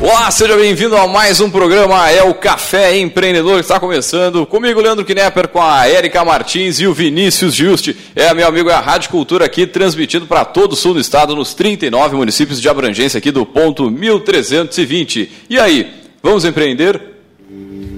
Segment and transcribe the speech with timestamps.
[0.00, 4.44] Olá, seja bem-vindo a mais um programa, é o Café Empreendedor que está começando.
[4.44, 7.96] Comigo, Leandro Knepper, com a Erika Martins e o Vinícius Juste.
[8.14, 11.34] É, meu amigo, é a Rádio Cultura aqui, transmitido para todo o sul do estado,
[11.34, 15.32] nos 39 municípios de abrangência aqui do ponto 1320.
[15.48, 15.90] E aí,
[16.22, 17.00] vamos empreender?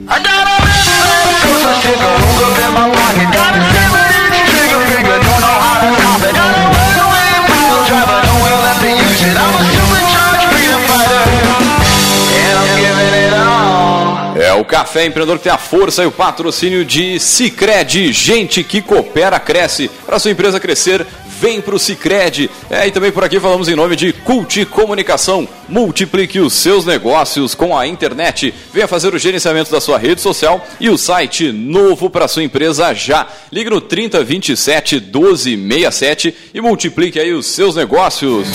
[0.09, 0.23] I
[14.67, 18.13] Café Empreendedor que tem a força e o patrocínio de Cicred.
[18.13, 19.91] Gente que coopera, cresce.
[20.05, 21.07] Para sua empresa crescer,
[21.41, 22.51] vem para o Cicred.
[22.69, 25.49] É, e também por aqui falamos em nome de Cult Comunicação.
[25.69, 28.53] Multiplique os seus negócios com a internet.
[28.73, 32.93] Venha fazer o gerenciamento da sua rede social e o site novo para sua empresa
[32.93, 33.27] já.
[33.53, 38.49] Ligue no 3027 1267 e multiplique aí os seus negócios.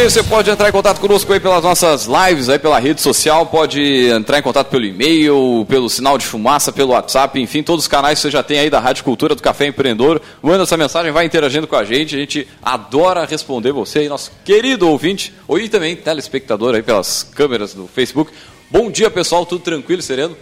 [0.07, 4.07] você pode entrar em contato conosco aí pelas nossas lives, aí pela rede social, pode
[4.07, 8.17] entrar em contato pelo e-mail, pelo sinal de fumaça, pelo WhatsApp, enfim, todos os canais
[8.17, 10.21] que você já tem aí da Rádio Cultura do Café Empreendedor.
[10.41, 14.31] Manda essa mensagem, vai interagindo com a gente, a gente adora responder você aí, nosso
[14.45, 18.31] querido ouvinte, ou e também telespectador aí pelas câmeras do Facebook.
[18.71, 20.35] Bom dia, pessoal, tudo tranquilo, sereno?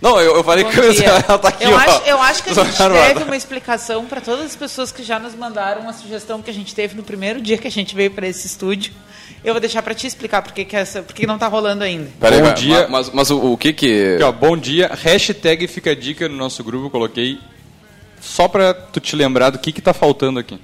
[0.00, 1.76] Não, eu, eu falei Bom que ela tá aqui, eu ó.
[1.76, 5.18] Acho, eu acho que a gente teve uma explicação para todas as pessoas que já
[5.18, 8.10] nos mandaram uma sugestão que a gente teve no primeiro dia que a gente veio
[8.10, 8.92] para esse estúdio.
[9.42, 12.10] Eu vou deixar para te explicar porque que essa, porque não tá rolando ainda.
[12.20, 12.88] Peraí, bom dia.
[12.88, 14.18] Mas, mas, o, o, que que...
[14.22, 17.38] ó, bom dia, hashtag fica a dica no nosso grupo, eu coloquei
[18.20, 20.58] só para tu te lembrar do que que tá faltando aqui.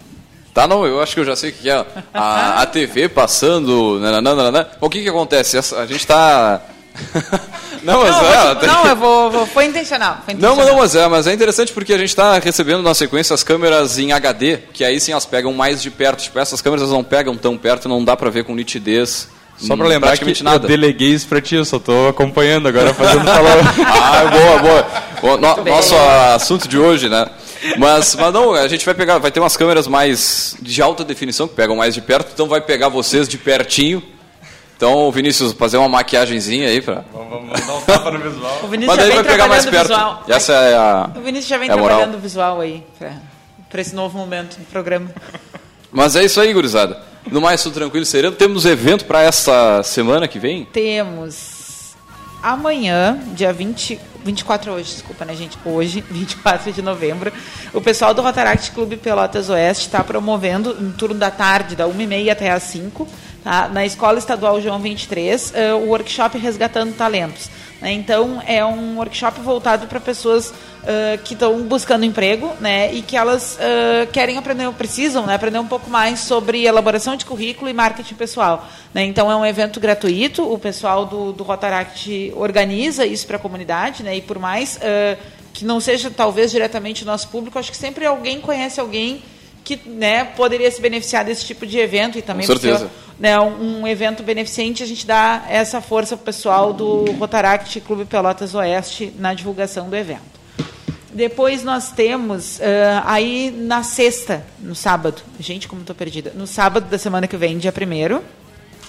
[0.53, 1.87] Tá, não, eu acho que eu já sei o que é.
[2.13, 3.99] A, a TV passando.
[3.99, 4.69] Nananana.
[4.81, 5.57] O que que acontece?
[5.57, 6.61] A gente tá
[7.83, 10.57] não, mas não, é, tipo, não, eu vou, vou, foi, intencional, foi intencional.
[10.57, 13.43] Não, não, mas é, mas é interessante porque a gente está recebendo na sequência as
[13.43, 16.23] câmeras em HD, que aí sim elas pegam mais de perto.
[16.23, 19.29] Tipo, essas câmeras não pegam tão perto, não dá para ver com nitidez.
[19.57, 20.65] Só para lembrar que nada.
[20.65, 23.59] eu deleguei isso para ti, eu só estou acompanhando agora, fazendo falar.
[23.87, 25.57] ah, boa, boa.
[25.57, 25.95] no, nosso
[26.35, 27.27] assunto de hoje, né?
[27.79, 31.47] Mas, mas não, a gente vai pegar, vai ter umas câmeras mais de alta definição
[31.47, 34.03] que pegam mais de perto, então vai pegar vocês de pertinho
[34.83, 37.05] então, Vinícius, fazer uma maquiagemzinha aí pra.
[37.13, 38.61] Vamos, vamos dar um tapa no visual.
[38.65, 39.89] O Vinícius Mas já vem vai pegar mais perto.
[39.89, 40.25] Visual.
[40.27, 41.11] Essa é a.
[41.15, 42.85] O Vinícius já vem é trabalhando o visual aí
[43.71, 45.09] para esse novo momento do programa.
[45.93, 47.01] Mas é isso aí, gurizada.
[47.31, 48.35] No mais, tudo tranquilo, sereno.
[48.35, 50.65] Temos evento para essa semana que vem?
[50.65, 51.63] Temos.
[52.43, 55.57] Amanhã, dia 20, 24 hoje, desculpa, né, gente?
[55.65, 57.33] Hoje, 24 de novembro,
[57.73, 62.33] o pessoal do Rotaract Clube Pelotas Oeste está promovendo, no turno da tarde, da 1h30
[62.33, 63.07] até as 5
[63.43, 63.69] tá?
[63.69, 67.51] na Escola Estadual João 23, uh, eh, o workshop Resgatando Talentos.
[67.83, 67.93] Né?
[67.93, 72.95] Então, é um workshop voltado para pessoas uh, que estão buscando emprego né?
[72.95, 75.35] e que elas uh, querem aprender, precisam né?
[75.35, 78.69] aprender um pouco mais sobre elaboração de currículo e marketing pessoal.
[78.95, 79.05] Né?
[79.05, 84.05] Então, é um evento gratuito, o pessoal do, do Rotaract organiza isso para a comunidade,
[84.05, 84.17] né?
[84.17, 84.79] e por mais
[85.53, 89.23] que não seja talvez diretamente o nosso público, acho que sempre alguém conhece alguém
[89.77, 92.91] que né, poderia se beneficiar desse tipo de evento e também Com certeza.
[93.19, 97.81] né, um, um, evento beneficente a gente dá essa força para o pessoal do Rotaract
[97.81, 100.33] Clube Pelotas Oeste na divulgação do evento.
[101.13, 102.63] Depois nós temos uh,
[103.05, 107.59] aí na sexta, no sábado, gente como estou perdida, no sábado da semana que vem,
[107.59, 108.23] dia primeiro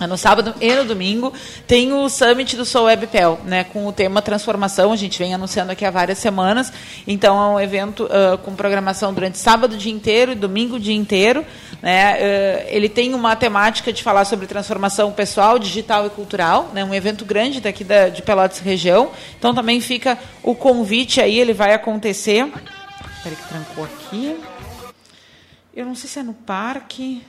[0.07, 1.33] no sábado e no domingo
[1.67, 4.91] tem o Summit do Soul WebPel, né, com o tema transformação.
[4.91, 6.71] A gente vem anunciando aqui há várias semanas.
[7.07, 10.79] Então é um evento uh, com programação durante sábado o dia inteiro e domingo o
[10.79, 11.45] dia inteiro.
[11.81, 12.15] Né?
[12.15, 16.71] Uh, ele tem uma temática de falar sobre transformação pessoal, digital e cultural.
[16.73, 16.83] Né?
[16.83, 19.11] Um evento grande daqui da, de Pelotas região.
[19.37, 21.39] Então também fica o convite aí.
[21.39, 22.45] Ele vai acontecer.
[23.17, 24.37] Espera que trancou aqui.
[25.75, 27.23] Eu não sei se é no parque.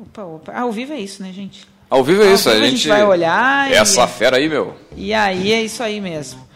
[0.00, 0.52] Opa, opa.
[0.52, 1.66] Ao vivo é isso, né, gente?
[1.88, 3.70] Ao vivo é isso, vivo a, gente, a gente vai olhar.
[3.70, 4.08] Essa e...
[4.08, 4.76] fera aí, meu.
[4.96, 6.46] E aí é isso aí mesmo.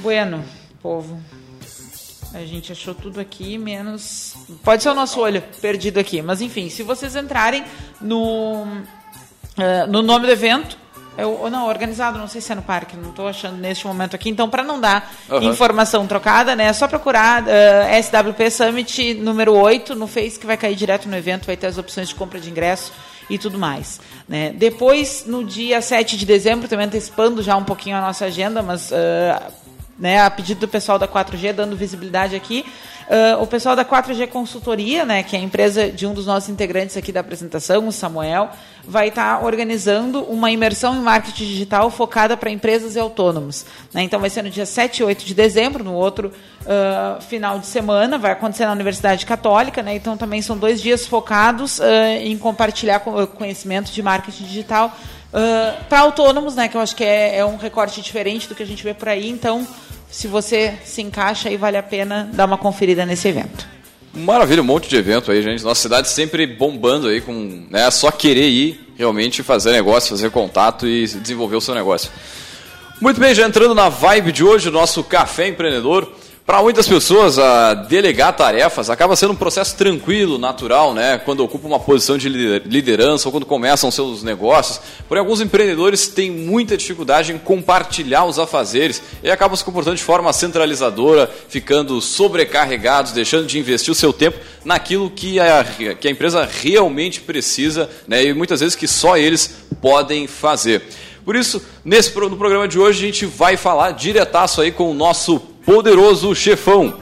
[0.00, 0.44] Bueno,
[0.82, 1.20] povo.
[2.32, 4.34] A gente achou tudo aqui, menos.
[4.64, 6.20] Pode ser o nosso olho perdido aqui.
[6.20, 7.64] Mas enfim, se vocês entrarem
[8.00, 10.76] no, uh, no nome do evento,
[11.16, 14.28] Eu, não, organizado, não sei se é no parque, não estou achando neste momento aqui.
[14.28, 15.44] Então, para não dar Aham.
[15.44, 20.56] informação trocada, né, é só procurar eh, SWP Summit número 8 no Face, que vai
[20.56, 22.92] cair direto no evento, vai ter as opções de compra de ingresso
[23.30, 24.00] e tudo mais.
[24.28, 24.52] Né.
[24.56, 28.90] Depois, no dia 7 de dezembro, também antecipando já um pouquinho a nossa agenda, mas
[28.90, 29.40] eh,
[29.98, 32.64] né, a pedido do pessoal da 4G, dando visibilidade aqui.
[33.08, 36.48] ah, o pessoal da 4G Consultoria, né, que é a empresa de um dos nossos
[36.48, 38.50] integrantes aqui da apresentação, o Samuel,
[38.86, 43.64] vai estar organizando uma imersão em marketing digital focada para empresas e autônomos.
[43.92, 44.02] né.
[44.02, 46.32] Então, vai ser no dia 7 e 8 de dezembro, no outro
[46.66, 49.82] ah, final de semana, vai acontecer na Universidade Católica.
[49.82, 54.92] Né, então, também são dois dias focados ah, em compartilhar co- conhecimento de marketing digital
[55.88, 58.66] para autônomos, né, que eu acho que é, é um recorte diferente do que a
[58.66, 59.28] gente vê por aí.
[59.28, 59.66] Então,
[60.10, 63.66] se você se encaixa aí, vale a pena dar uma conferida nesse evento.
[64.14, 65.64] Maravilha, um monte de evento aí, gente.
[65.64, 70.86] Nossa cidade sempre bombando aí com, né, só querer ir realmente fazer negócio, fazer contato
[70.86, 72.10] e desenvolver o seu negócio.
[73.00, 76.10] Muito bem, já entrando na vibe de hoje, nosso café empreendedor.
[76.46, 77.36] Para muitas pessoas,
[77.88, 81.16] delegar tarefas acaba sendo um processo tranquilo, natural, né?
[81.16, 84.78] Quando ocupa uma posição de lider- liderança ou quando começam seus negócios.
[85.08, 90.02] Porém, alguns empreendedores têm muita dificuldade em compartilhar os afazeres e acabam se comportando de
[90.02, 95.64] forma centralizadora, ficando sobrecarregados, deixando de investir o seu tempo naquilo que a,
[95.98, 98.22] que a empresa realmente precisa, né?
[98.22, 100.82] E muitas vezes que só eles podem fazer.
[101.24, 104.94] Por isso, nesse no programa de hoje a gente vai falar diretaço aí com o
[104.94, 106.94] nosso poderoso chefão.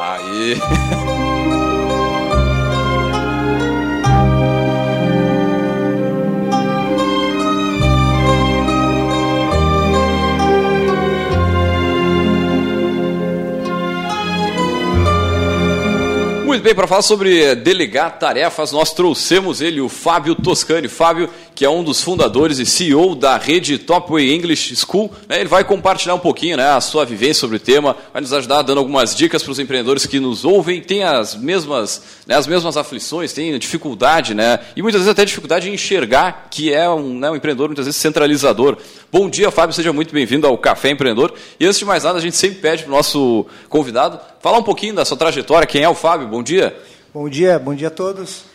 [0.00, 0.56] Aí.
[16.52, 20.86] Muito bem, para falar sobre delegar tarefas, nós trouxemos ele, o Fábio Toscani.
[20.86, 25.48] Fábio, que é um dos fundadores e CEO da rede Topway English School, né, ele
[25.48, 28.78] vai compartilhar um pouquinho né, a sua vivência sobre o tema, vai nos ajudar dando
[28.78, 33.32] algumas dicas para os empreendedores que nos ouvem, têm as mesmas, né, as mesmas aflições,
[33.32, 37.36] têm dificuldade, né, e muitas vezes até dificuldade em enxergar que é um, né, um
[37.36, 38.76] empreendedor muitas vezes centralizador.
[39.10, 41.34] Bom dia, Fábio, seja muito bem-vindo ao Café Empreendedor.
[41.60, 44.62] E antes de mais nada, a gente sempre pede para o nosso convidado falar um
[44.62, 45.66] pouquinho da sua trajetória.
[45.66, 46.28] Quem é o Fábio?
[46.28, 46.74] Bom dia.
[47.12, 48.51] Bom dia, bom dia a todos.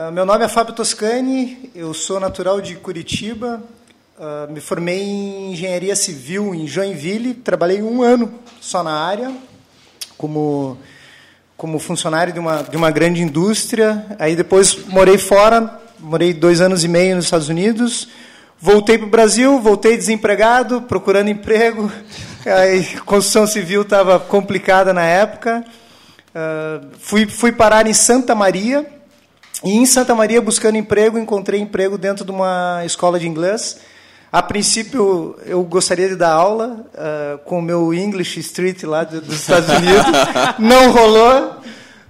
[0.00, 3.60] Ah, meu nome é Fábio Toscani, eu sou natural de Curitiba,
[4.16, 9.32] ah, me formei em engenharia civil em Joinville, trabalhei um ano só na área,
[10.16, 10.78] como,
[11.56, 14.06] como funcionário de uma, de uma grande indústria.
[14.20, 18.08] Aí depois morei fora, morei dois anos e meio nos Estados Unidos,
[18.60, 21.90] voltei para o Brasil, voltei desempregado, procurando emprego.
[22.46, 25.64] Aí, construção civil estava complicada na época.
[26.32, 28.96] Ah, fui, fui parar em Santa Maria,
[29.64, 33.78] e em Santa Maria, buscando emprego, encontrei emprego dentro de uma escola de inglês.
[34.30, 39.34] A princípio, eu gostaria de dar aula ah, com o meu English Street lá dos
[39.34, 40.04] Estados Unidos.
[40.58, 41.56] Não rolou.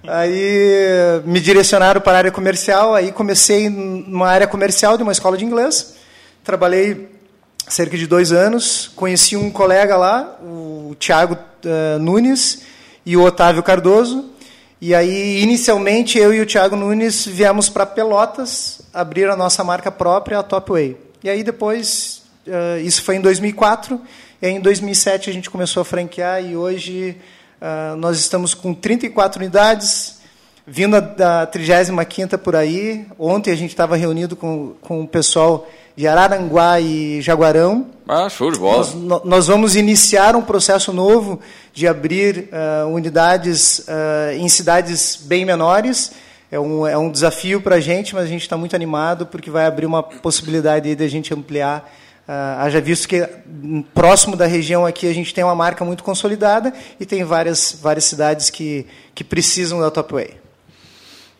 [0.07, 2.93] Aí me direcionaram para a área comercial.
[2.93, 5.95] Aí comecei numa área comercial de uma escola de inglês.
[6.43, 7.09] Trabalhei
[7.67, 8.91] cerca de dois anos.
[8.95, 12.63] Conheci um colega lá, o Tiago eh, Nunes
[13.05, 14.29] e o Otávio Cardoso.
[14.81, 19.91] E aí, inicialmente, eu e o Tiago Nunes viemos para Pelotas abrir a nossa marca
[19.91, 20.95] própria, a Topway.
[21.23, 23.99] E aí, depois, eh, isso foi em 2004.
[24.41, 27.17] E em 2007, a gente começou a franquear e hoje
[27.61, 30.18] ah, nós estamos com 34 unidades,
[30.69, 33.05] vindo da 35ª por aí.
[33.17, 37.87] Ontem a gente estava reunido com, com o pessoal de Araranguá e Jaguarão.
[38.07, 38.87] Ah, show de bola.
[38.95, 41.39] Nós, nós vamos iniciar um processo novo
[41.73, 46.11] de abrir ah, unidades ah, em cidades bem menores.
[46.51, 49.51] É um, é um desafio para a gente, mas a gente está muito animado porque
[49.51, 51.91] vai abrir uma possibilidade aí de a gente ampliar.
[52.27, 53.27] Ah, haja visto que
[53.93, 58.05] próximo da região aqui a gente tem uma marca muito consolidada e tem várias, várias
[58.05, 58.85] cidades que,
[59.15, 60.48] que precisam da Topway.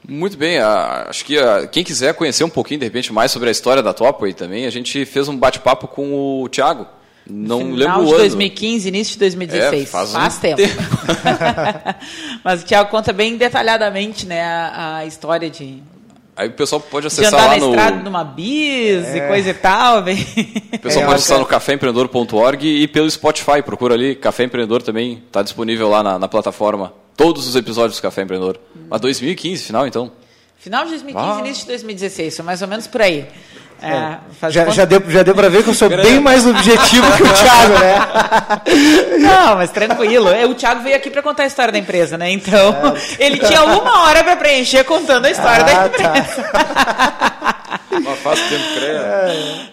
[0.07, 1.35] Muito bem, acho que
[1.71, 4.69] quem quiser conhecer um pouquinho, de repente, mais sobre a história da Topway também, a
[4.69, 6.87] gente fez um bate-papo com o Thiago.
[7.29, 8.19] Não Final lembro o de ano.
[8.19, 9.83] 2015, início de 2016.
[9.83, 10.55] É, faz um tempo.
[10.57, 10.81] tempo.
[12.43, 15.83] Mas o Tiago conta bem detalhadamente né, a, a história de,
[16.39, 17.69] Aí o pessoal pode de acessar andar lá na no.
[17.71, 19.17] estrada numa bis É.
[19.17, 20.01] e coisa e tal.
[20.03, 20.15] Bem...
[20.73, 23.61] O pessoal É, pode acessar no caféempreendedor.org e pelo Spotify.
[23.61, 26.93] Procura ali, Café Empreendedor também está disponível lá na, na plataforma.
[27.17, 28.57] Todos os episódios do Café Empreendedor.
[28.89, 30.11] Mas 2015, final então.
[30.57, 31.39] Final de 2015, Ah.
[31.39, 33.25] início de 2016, foi mais ou menos por aí.
[33.81, 37.23] É, já, já, deu, já deu para ver que eu sou bem mais objetivo que
[37.23, 39.17] o Thiago, né?
[39.19, 40.29] Não, mas tranquilo.
[40.49, 42.29] O Thiago veio aqui para contar a história da empresa, né?
[42.29, 42.75] Então,
[43.19, 43.25] é.
[43.25, 46.17] ele tinha uma hora para preencher contando a história ah, da tá.
[46.17, 46.43] empresa.
[46.43, 47.55] Tá.
[48.03, 48.99] mas faz tempo, creio.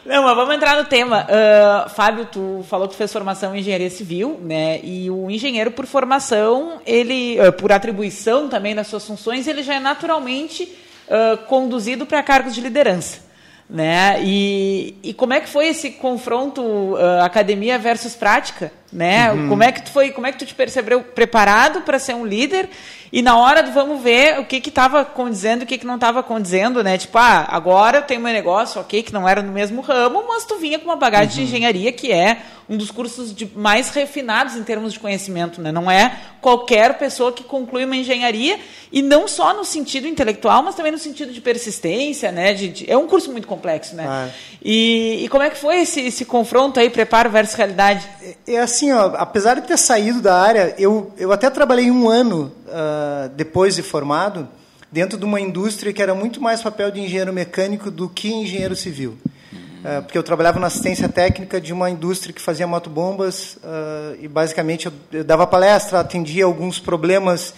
[0.04, 1.26] Não, mas vamos entrar no tema.
[1.26, 4.80] Uh, Fábio, tu falou que tu fez formação em engenharia civil, né?
[4.82, 9.74] E o engenheiro, por formação, ele, uh, por atribuição também nas suas funções, ele já
[9.74, 10.64] é naturalmente
[11.08, 13.25] uh, conduzido para cargos de liderança.
[13.68, 14.22] Né?
[14.22, 18.72] E, e como é que foi esse confronto uh, academia versus prática?
[18.96, 19.30] Né?
[19.30, 19.50] Uhum.
[19.50, 22.24] Como é que tu foi, como é que tu te percebeu preparado para ser um
[22.24, 22.66] líder
[23.12, 25.94] e na hora do vamos ver o que que estava condizendo, o que que não
[25.96, 26.98] estava condizendo, né?
[26.98, 30.44] Tipo, ah, agora eu tenho meu negócio, ok, que não era no mesmo ramo, mas
[30.44, 31.34] tu vinha com uma bagagem uhum.
[31.34, 32.38] de engenharia que é
[32.68, 35.70] um dos cursos de, mais refinados em termos de conhecimento, né?
[35.70, 38.58] Não é qualquer pessoa que conclui uma engenharia
[38.90, 42.52] e não só no sentido intelectual, mas também no sentido de persistência, né?
[42.54, 44.04] De, de, é um curso muito complexo, né?
[44.08, 44.28] Ah.
[44.62, 48.04] E, e, como é que foi esse, esse confronto aí, preparo versus realidade?
[48.20, 52.08] É, é assim, ó, apesar de ter saído da área, eu, eu até trabalhei um
[52.08, 54.48] ano uh, depois de formado
[54.90, 58.74] dentro de uma indústria que era muito mais papel de engenheiro mecânico do que engenheiro
[58.76, 59.16] civil.
[59.52, 64.26] Uh, porque eu trabalhava na assistência técnica de uma indústria que fazia motobombas uh, e
[64.26, 67.54] basicamente eu, eu, dava palestra, atendia alguns problemas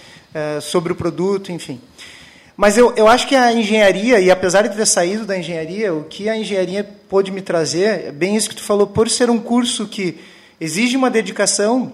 [0.60, 1.80] sobre o produto, enfim.
[2.58, 6.02] Mas eu, eu acho que a engenharia, e apesar de ter saído da engenharia, o
[6.02, 9.38] que a engenharia pôde me trazer, é bem isso que tu falou, por ser um
[9.38, 10.18] curso que
[10.60, 11.92] exige uma dedicação,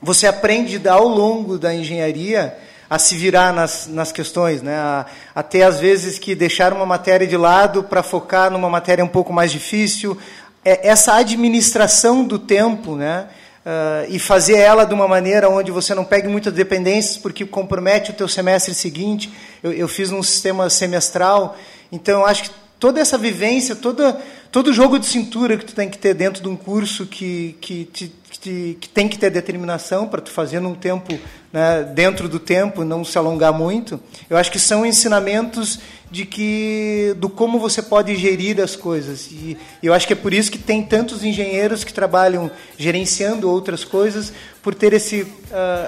[0.00, 2.56] você aprende ao longo da engenharia
[2.88, 5.04] a se virar nas, nas questões, né?
[5.34, 9.32] Até às vezes que deixar uma matéria de lado para focar numa matéria um pouco
[9.32, 10.16] mais difícil.
[10.64, 13.26] É, essa administração do tempo, né?
[13.66, 18.10] Uh, e fazer ela de uma maneira onde você não pegue muitas dependências, porque compromete
[18.10, 19.30] o teu semestre seguinte.
[19.62, 21.54] Eu, eu fiz um sistema semestral,
[21.92, 24.20] então eu acho que toda essa vivência, toda,
[24.52, 27.84] todo jogo de cintura que tu tem que ter dentro de um curso que, que,
[27.86, 31.18] te, que, que tem que ter determinação para tu fazer num tempo,
[31.52, 35.80] né, dentro do tempo, não se alongar muito, eu acho que são ensinamentos
[36.10, 39.28] de que do como você pode gerir as coisas.
[39.30, 43.84] E eu acho que é por isso que tem tantos engenheiros que trabalham gerenciando outras
[43.84, 44.32] coisas,
[44.62, 45.28] por ter esse, uh,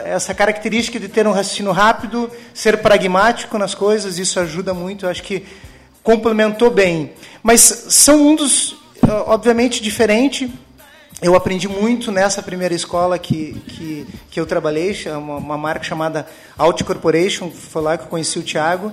[0.04, 5.06] essa característica de ter um raciocínio rápido, ser pragmático nas coisas, isso ajuda muito.
[5.06, 5.44] Eu acho que
[6.02, 7.12] complementou bem.
[7.42, 10.52] Mas são dos, uh, obviamente, diferente.
[11.22, 16.26] Eu aprendi muito nessa primeira escola que, que, que eu trabalhei, uma, uma marca chamada
[16.56, 18.90] Alt Corporation, foi lá que eu conheci o Thiago.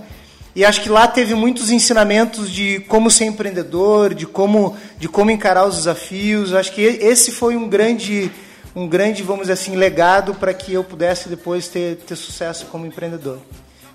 [0.53, 5.29] E acho que lá teve muitos ensinamentos de como ser empreendedor, de como, de como
[5.29, 6.51] encarar os desafios.
[6.51, 8.31] Acho que esse foi um grande,
[8.75, 12.87] um grande, vamos dizer assim, legado para que eu pudesse depois ter, ter sucesso como
[12.87, 13.39] empreendedor.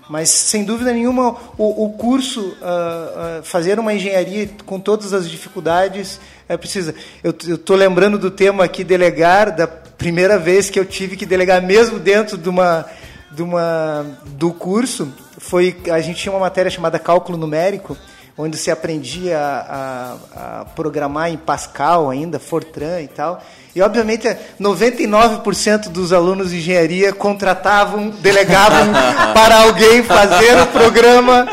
[0.09, 5.29] Mas, sem dúvida nenhuma, o, o curso, uh, uh, fazer uma engenharia com todas as
[5.29, 6.93] dificuldades, é precisa.
[7.23, 11.61] Eu estou lembrando do tema aqui, delegar, da primeira vez que eu tive que delegar,
[11.61, 12.85] mesmo dentro de uma,
[13.31, 17.97] de uma, do curso, foi a gente tinha uma matéria chamada cálculo numérico,
[18.37, 23.41] onde se aprendia a, a, a programar em Pascal ainda, Fortran e tal.
[23.75, 24.27] E, obviamente,
[24.61, 28.93] 99% dos alunos de engenharia contratavam, delegavam
[29.33, 31.47] para alguém fazer o programa.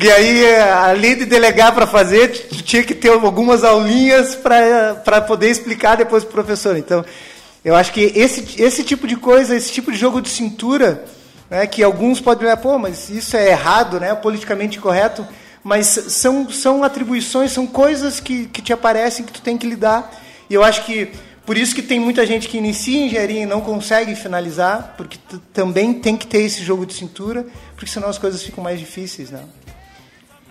[0.00, 5.96] E aí, além de delegar para fazer, tinha que ter algumas aulinhas para poder explicar
[5.96, 6.76] depois para o professor.
[6.76, 7.04] Então,
[7.64, 11.04] eu acho que esse, esse tipo de coisa, esse tipo de jogo de cintura,
[11.50, 15.26] né, que alguns podem olhar, pô, mas isso é errado, né, politicamente correto,
[15.62, 20.10] mas são, são atribuições, são coisas que, que te aparecem que tu tem que lidar.
[20.48, 21.12] E eu acho que
[21.44, 25.18] por isso que tem muita gente que inicia engenharia e não consegue finalizar, porque
[25.52, 29.30] também tem que ter esse jogo de cintura, porque senão as coisas ficam mais difíceis,
[29.30, 29.42] né?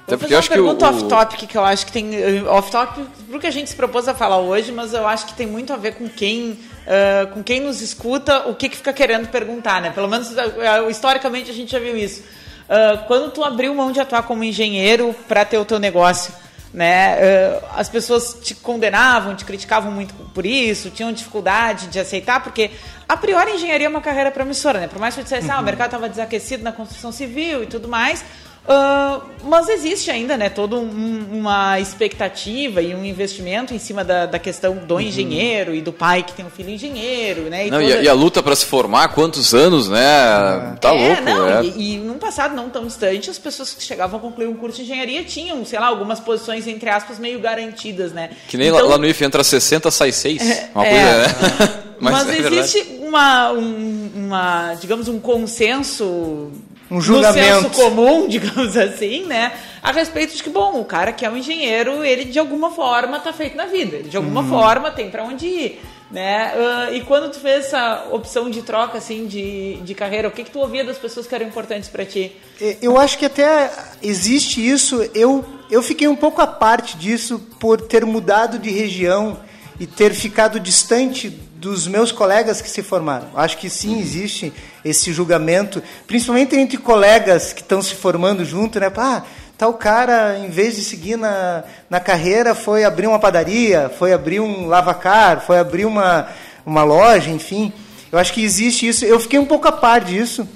[0.08, 0.90] Vou fazer uma pergunta o...
[0.90, 2.14] off-topic, que eu acho que tem...
[2.16, 5.48] Eh, off-topic, porque a gente se propôs a falar hoje, mas eu acho que tem
[5.48, 9.28] muito a ver com quem uh, com quem nos escuta, o que, que fica querendo
[9.30, 9.92] perguntar, né?
[9.92, 12.22] Pelo menos uh, historicamente a gente já viu isso.
[12.22, 16.34] Uh, quando tu abriu mão de atuar como engenheiro para ter o teu negócio,
[16.74, 17.60] né?
[17.76, 22.72] as pessoas te condenavam, te criticavam muito por isso, tinham dificuldade de aceitar, porque
[23.08, 24.88] a priori a engenharia é uma carreira promissora, né?
[24.88, 25.54] Por mais que você dissesse, uhum.
[25.54, 25.66] ah, o uhum.
[25.66, 28.24] mercado estava desaquecido na construção civil e tudo mais,
[28.64, 34.28] Uh, mas existe ainda né, toda um, uma expectativa e um investimento em cima da,
[34.28, 35.02] da questão do uhum.
[35.02, 37.44] engenheiro e do pai que tem um filho engenheiro.
[37.44, 37.90] Né, e, não, toda...
[37.90, 40.00] e, a, e a, luta para se formar, quantos anos, né?
[40.00, 40.76] É.
[40.80, 41.22] Tá é, louco.
[41.24, 41.66] Não, é.
[41.66, 44.78] E, e num passado não tão distante, as pessoas que chegavam a concluir um curso
[44.78, 48.12] de engenharia tinham, sei lá, algumas posições, entre aspas, meio garantidas.
[48.12, 48.30] Né?
[48.48, 50.42] Que nem então, lá no IF entra 60, sai 6.
[50.42, 51.18] É, uma coisa, é.
[51.18, 51.84] né?
[52.02, 56.52] Mas, mas é existe uma, um, uma, digamos, um consenso
[56.92, 57.64] um julgamento.
[57.64, 59.54] no senso comum, digamos assim, né?
[59.82, 63.18] A respeito de que, bom, o cara que é um engenheiro, ele de alguma forma
[63.18, 63.96] está feito na vida.
[63.96, 64.50] Ele de alguma uhum.
[64.50, 65.82] forma tem para onde ir.
[66.12, 66.52] Né?
[66.54, 70.44] Uh, e quando tu fez essa opção de troca assim de, de carreira, o que,
[70.44, 72.36] que tu ouvia das pessoas que eram importantes para ti?
[72.82, 73.72] Eu acho que até
[74.04, 75.10] existe isso.
[75.16, 79.40] Eu, eu fiquei um pouco à parte disso por ter mudado de região
[79.80, 81.30] e ter ficado distante
[81.62, 83.28] dos meus colegas que se formaram.
[83.36, 84.52] Acho que sim existe
[84.84, 88.92] esse julgamento, principalmente entre colegas que estão se formando junto, né?
[88.98, 89.22] Ah,
[89.60, 94.40] tal cara, em vez de seguir na, na carreira, foi abrir uma padaria, foi abrir
[94.40, 96.30] um lavacar, foi abrir uma,
[96.66, 97.72] uma loja, enfim.
[98.12, 99.06] Eu acho que existe isso.
[99.06, 100.50] Eu fiquei um pouco a par disso,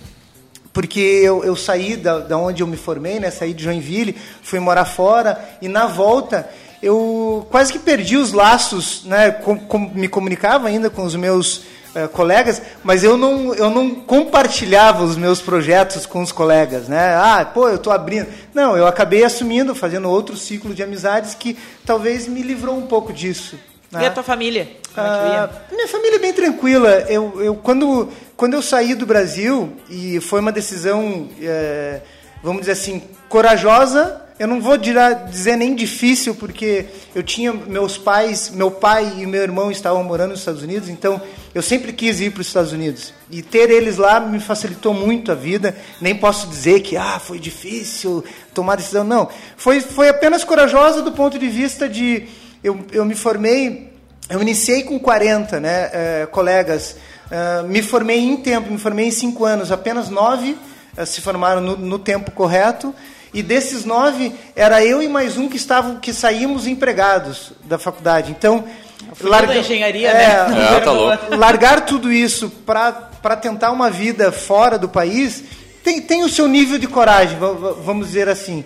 [0.74, 3.30] porque eu, eu saí da, da onde eu me formei, né?
[3.30, 6.50] saí de Joinville, fui morar fora, e na volta
[6.86, 9.32] eu quase que perdi os laços, né?
[9.32, 11.64] Com, com, me comunicava ainda com os meus
[11.96, 17.16] uh, colegas, mas eu não, eu não compartilhava os meus projetos com os colegas, né?
[17.16, 18.28] Ah, pô, eu estou abrindo.
[18.54, 23.12] Não, eu acabei assumindo, fazendo outro ciclo de amizades que talvez me livrou um pouco
[23.12, 23.58] disso.
[23.92, 24.04] Né?
[24.04, 24.70] E a tua família?
[24.92, 26.90] Uh, minha família é bem tranquila.
[27.10, 32.02] Eu, eu, quando, quando eu saí do Brasil, e foi uma decisão, é,
[32.44, 38.50] vamos dizer assim, corajosa, eu não vou dizer nem difícil, porque eu tinha meus pais,
[38.50, 41.22] meu pai e meu irmão estavam morando nos Estados Unidos, então
[41.54, 43.14] eu sempre quis ir para os Estados Unidos.
[43.32, 45.74] E ter eles lá me facilitou muito a vida.
[46.02, 49.06] Nem posso dizer que ah, foi difícil tomar decisão.
[49.06, 52.28] Não, foi, foi apenas corajosa do ponto de vista de.
[52.62, 53.94] Eu, eu me formei,
[54.30, 56.98] eu iniciei com 40 né, é, colegas.
[57.26, 60.56] Uh, me formei em tempo, me formei em cinco anos, apenas nove
[60.96, 62.94] uh, se formaram no, no tempo correto.
[63.36, 68.32] E desses nove, era eu e mais um que estavam, que saímos empregados da faculdade.
[68.32, 68.64] Então,
[69.22, 70.78] larga, engenharia, é, né?
[70.78, 75.44] É, tá largar tudo isso para tentar uma vida fora do país
[75.86, 78.66] tem, tem o seu nível de coragem, vamos dizer assim.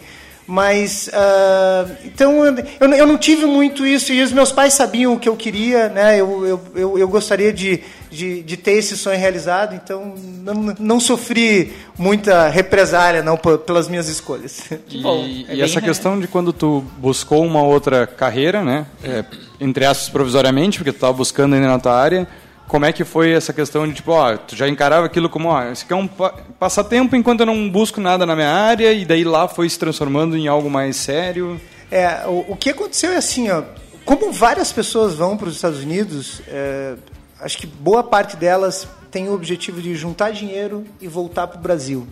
[0.52, 5.20] Mas, uh, então, eu, eu não tive muito isso, e os meus pais sabiam o
[5.20, 6.20] que eu queria, né?
[6.20, 11.00] Eu, eu, eu, eu gostaria de, de, de, ter esse sonho realizado, então não, não
[11.00, 14.64] sofri muita represália não pelas minhas escolhas.
[14.90, 18.88] E, bom, é e essa questão de quando tu buscou uma outra carreira, né?
[19.04, 19.24] É,
[19.62, 22.28] entre aspas, provisoriamente, porque tu estava buscando ainda na tua área,
[22.70, 25.72] como é que foi essa questão de, tipo, ó, tu já encarava aquilo como, ó,
[25.72, 29.24] isso aqui é um passatempo enquanto eu não busco nada na minha área, e daí
[29.24, 31.60] lá foi se transformando em algo mais sério?
[31.90, 33.64] É, o, o que aconteceu é assim, ó,
[34.06, 36.94] como várias pessoas vão para os Estados Unidos, é,
[37.42, 41.62] acho que boa parte delas tem o objetivo de juntar dinheiro e voltar para o
[41.62, 42.08] Brasil.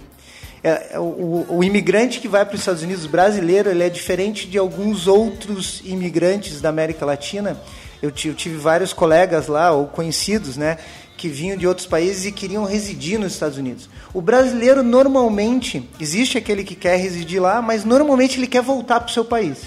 [0.64, 4.58] É, o, o, imigrante que vai para os Estados Unidos brasileiro, ele é diferente de
[4.58, 7.62] alguns outros imigrantes da América Latina,
[8.02, 10.78] eu, tive vários colegas lá, ou conhecidos, né,
[11.18, 13.90] que vinham de outros países e queriam residir nos Estados Unidos.
[14.14, 19.10] O brasileiro, normalmente, existe aquele que quer residir lá, mas normalmente ele quer voltar para
[19.10, 19.58] o seu país.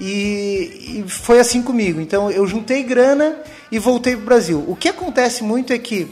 [0.00, 2.00] E, e, foi assim comigo.
[2.00, 3.36] Então, eu juntei grana
[3.70, 4.64] e voltei para o Brasil.
[4.66, 6.08] O que acontece muito é que,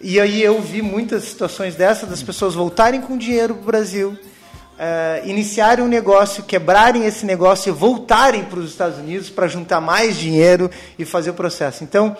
[0.00, 4.18] e aí eu vi muitas situações dessas, das pessoas voltarem com dinheiro para o Brasil,
[4.76, 9.80] uh, iniciarem um negócio, quebrarem esse negócio e voltarem para os Estados Unidos para juntar
[9.80, 11.82] mais dinheiro e fazer o processo.
[11.82, 12.16] Então,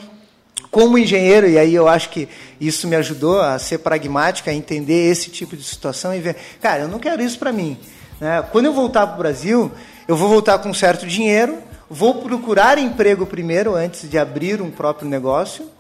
[0.71, 2.29] como engenheiro, e aí eu acho que
[2.61, 6.83] isso me ajudou a ser pragmática, a entender esse tipo de situação e ver, cara,
[6.83, 7.79] eu não quero isso para mim.
[8.21, 8.43] Né?
[8.53, 9.71] Quando eu voltar para o Brasil,
[10.09, 15.09] eu vou voltar com certo dinheiro, vou procurar emprego primeiro antes de abrir um próprio
[15.09, 15.71] negócio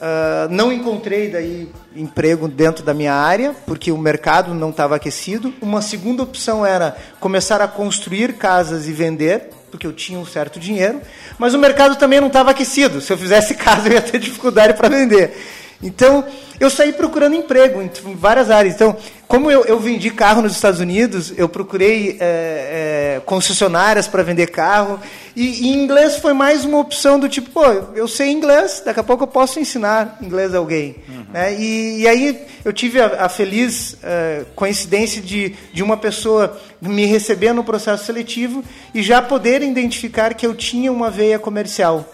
[0.00, 5.52] Uh, não encontrei daí emprego dentro da minha área, porque o mercado não estava aquecido.
[5.60, 10.60] Uma segunda opção era começar a construir casas e vender, porque eu tinha um certo
[10.60, 11.00] dinheiro,
[11.36, 13.00] mas o mercado também não estava aquecido.
[13.00, 15.36] Se eu fizesse casa, eu ia ter dificuldade para vender.
[15.80, 16.24] Então,
[16.58, 18.74] eu saí procurando emprego em várias áreas.
[18.74, 18.96] Então,
[19.28, 24.48] como eu, eu vendi carro nos Estados Unidos, eu procurei é, é, concessionárias para vender
[24.48, 24.98] carro.
[25.36, 27.64] E, e, inglês foi mais uma opção do tipo, pô,
[27.94, 30.96] eu sei inglês, daqui a pouco eu posso ensinar inglês a alguém.
[31.08, 31.26] Uhum.
[31.32, 31.54] Né?
[31.54, 37.06] E, e, aí eu tive a, a feliz é, coincidência de, de uma pessoa me
[37.06, 42.04] receber no processo seletivo e já poder identificar que eu tinha uma veia comercial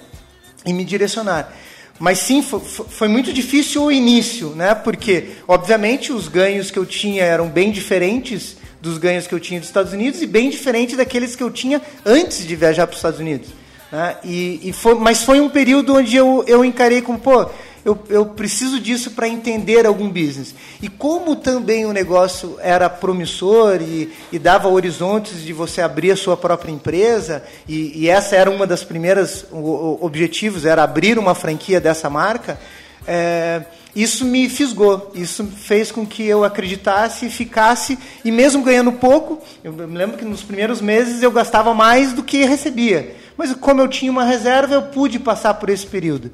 [0.67, 1.51] e me direcionar.
[1.99, 4.75] Mas sim, foi, muito difícil o início, né?
[4.75, 9.61] Porque, obviamente, os ganhos que eu tinha eram bem diferentes dos ganhos que eu tinha
[9.61, 12.99] dos Estados Unidos e bem diferentes daqueles que eu tinha antes de viajar para os
[12.99, 13.49] Estados Unidos.
[13.91, 14.17] Né?
[14.25, 17.49] E, e foi, mas foi um período onde eu, eu encarei como, pô,
[17.85, 20.55] eu, eu preciso disso para entender algum business.
[20.81, 26.17] E como também o negócio era promissor e, e dava horizontes de você abrir a
[26.17, 31.81] sua própria empresa, e, e essa era uma das primeiras objetivos, era abrir uma franquia
[31.81, 32.59] dessa marca,
[33.07, 33.63] é,
[33.95, 39.73] isso me fisgou, isso fez com que eu acreditasse, ficasse, e mesmo ganhando pouco, eu
[39.73, 43.15] me lembro que nos primeiros meses eu gastava mais do que recebia.
[43.37, 46.31] Mas como eu tinha uma reserva, eu pude passar por esse período.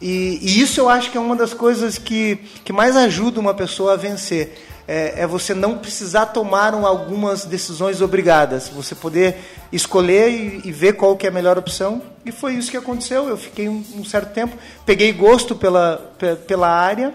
[0.00, 3.54] E, e isso eu acho que é uma das coisas que, que mais ajuda uma
[3.54, 4.64] pessoa a vencer.
[4.86, 8.68] É, é, você não precisar tomar algumas decisões obrigadas.
[8.68, 9.36] Você poder
[9.70, 12.00] escolher e, e, ver qual que é a melhor opção.
[12.24, 13.28] E foi isso que aconteceu.
[13.28, 14.56] Eu fiquei um, um certo tempo,
[14.86, 16.14] peguei gosto pela,
[16.46, 17.12] pela área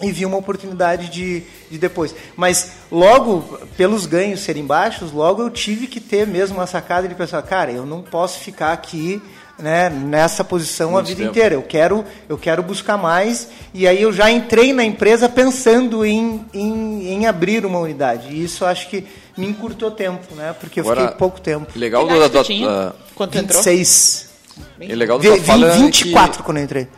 [0.00, 2.14] e vi uma oportunidade de, de depois.
[2.34, 7.14] Mas logo, pelos ganhos serem baixos, logo eu tive que ter mesmo uma sacada de
[7.14, 9.20] pensar, cara, eu não posso ficar aqui
[9.58, 11.30] né, nessa posição Muito a vida tempo.
[11.30, 11.54] inteira.
[11.54, 13.48] Eu quero, eu quero buscar mais.
[13.72, 18.28] E aí eu já entrei na empresa pensando em, em, em abrir uma unidade.
[18.30, 20.54] E isso acho que me encurtou tempo, né?
[20.58, 21.66] Porque eu Agora, fiquei pouco tempo.
[21.76, 24.28] Legal do, da, da, da, Quanto 26.
[24.78, 24.96] entrou?
[24.96, 26.42] legal da tua fala 24 é que...
[26.42, 26.88] quando eu entrei.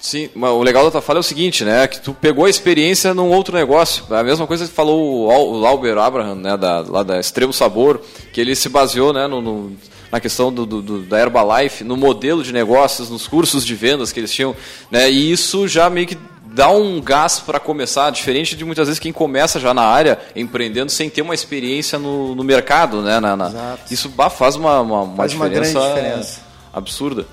[0.00, 1.86] Sim, o legal da tua fala é o seguinte, né?
[1.86, 4.04] Que tu pegou a experiência num outro negócio.
[4.10, 6.56] É a mesma coisa que falou o Albert Abraham, né?
[6.56, 8.00] Da, lá da Extremo Sabor,
[8.32, 9.76] que ele se baseou né, no, no
[10.10, 14.20] na questão do, do, da Herbalife, no modelo de negócios, nos cursos de vendas que
[14.20, 14.54] eles tinham,
[14.90, 15.10] né?
[15.10, 16.18] E isso já meio que
[16.52, 20.90] dá um gás para começar, diferente de muitas vezes quem começa já na área empreendendo
[20.90, 23.20] sem ter uma experiência no, no mercado, né?
[23.20, 23.78] Na, na...
[23.90, 26.40] Isso faz uma, uma, uma faz diferença, uma diferença
[26.72, 27.26] absurda.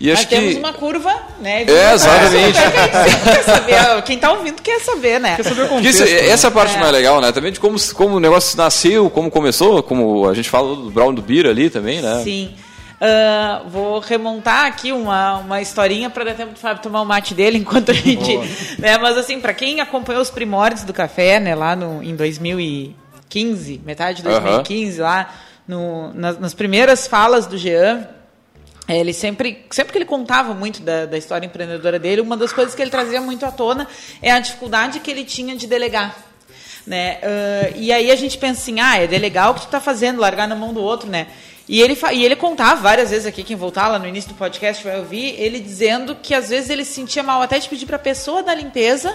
[0.00, 0.58] E acho temos que...
[0.58, 1.64] uma curva, né?
[1.64, 2.58] É, exatamente.
[3.24, 5.36] quer saber, quem está ouvindo quer saber, né?
[5.36, 6.28] Quer saber o contexto, isso, né?
[6.28, 6.78] Essa é a parte é.
[6.78, 7.32] mais legal, né?
[7.32, 11.12] Também de como, como o negócio nasceu, como começou, como a gente falou do Brown
[11.12, 12.22] do Beer ali também, né?
[12.22, 12.54] Sim.
[13.00, 17.32] Uh, vou remontar aqui uma, uma historinha para dar tempo do Fábio tomar o mate
[17.32, 18.36] dele enquanto a gente.
[18.78, 23.80] Né, mas assim, para quem acompanhou os primórdios do café, né, lá no, em 2015,
[23.84, 25.06] metade de 2015, uh -huh.
[25.06, 25.28] lá
[25.66, 28.08] no, nas, nas primeiras falas do Jean,
[28.96, 32.74] ele sempre, sempre que ele contava muito da, da, história empreendedora dele, uma das coisas
[32.74, 33.86] que ele trazia muito à tona
[34.22, 36.16] é a dificuldade que ele tinha de delegar.
[36.86, 37.18] Né?
[37.22, 40.20] Uh, e aí a gente pensa assim, ah, é delegar o que tu está fazendo,
[40.20, 41.26] largar na mão do outro, né?
[41.68, 44.82] E ele, e ele contava várias vezes aqui, quem voltar lá no início do podcast
[44.82, 47.96] vai ouvir, ele dizendo que às vezes ele se sentia mal até de pedir para
[47.96, 49.14] a pessoa da limpeza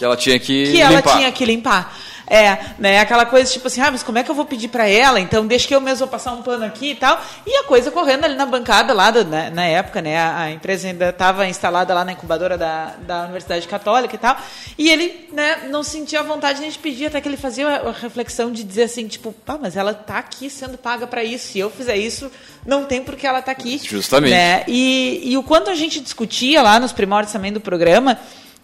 [0.00, 0.92] que ela tinha que, que limpar.
[0.92, 1.98] ela tinha que limpar.
[2.30, 3.00] É, né?
[3.00, 5.18] Aquela coisa tipo assim, ah, mas como é que eu vou pedir para ela?
[5.18, 7.20] Então deixa que eu mesmo vou passar um pano aqui e tal.
[7.44, 10.16] E a coisa correndo ali na bancada lá do, na, na, época, né?
[10.16, 14.36] A, a empresa ainda estava instalada lá na incubadora da, da Universidade Católica e tal.
[14.78, 17.92] E ele, né, não sentia vontade nem de pedir, até que ele fazia a, a
[17.92, 21.48] reflexão de dizer assim, tipo, pá, mas ela tá aqui sendo paga para isso.
[21.48, 22.30] Se eu fizer isso,
[22.64, 23.80] não tem porque ela tá aqui.
[23.82, 24.30] Justamente.
[24.30, 24.62] Né?
[24.68, 28.20] E, e o quanto a gente discutia lá nos primórdios também do programa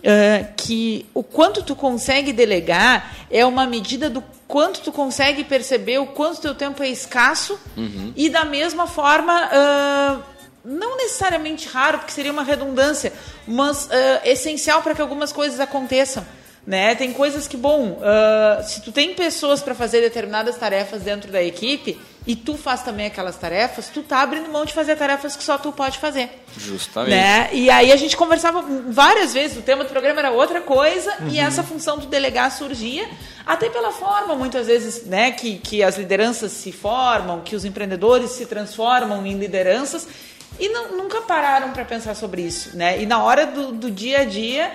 [0.07, 5.99] uh, que o quanto tu consegue delegar é uma medida do quanto tu consegue perceber
[5.99, 8.12] o quanto teu tempo é escasso uhum.
[8.16, 10.23] e da mesma forma uh,
[10.64, 13.12] não necessariamente raro porque seria uma redundância
[13.47, 13.90] mas uh,
[14.25, 16.25] essencial para que algumas coisas aconteçam
[16.66, 16.94] né?
[16.96, 21.40] Tem coisas que, bom, uh, se tu tem pessoas para fazer determinadas tarefas dentro da
[21.40, 25.44] equipe e tu faz também aquelas tarefas, tu tá abrindo mão de fazer tarefas que
[25.44, 26.29] só tu pode fazer.
[26.59, 27.14] Justamente.
[27.14, 27.50] Né?
[27.52, 31.29] E aí a gente conversava várias vezes, o tema do programa era outra coisa uhum.
[31.29, 33.09] e essa função do delegar surgia,
[33.46, 38.33] até pela forma, muitas vezes, né, que, que as lideranças se formam, que os empreendedores
[38.33, 40.09] se transformam em lideranças
[40.59, 42.76] e não, nunca pararam para pensar sobre isso.
[42.76, 43.00] Né?
[43.00, 44.72] E na hora do, do dia a dia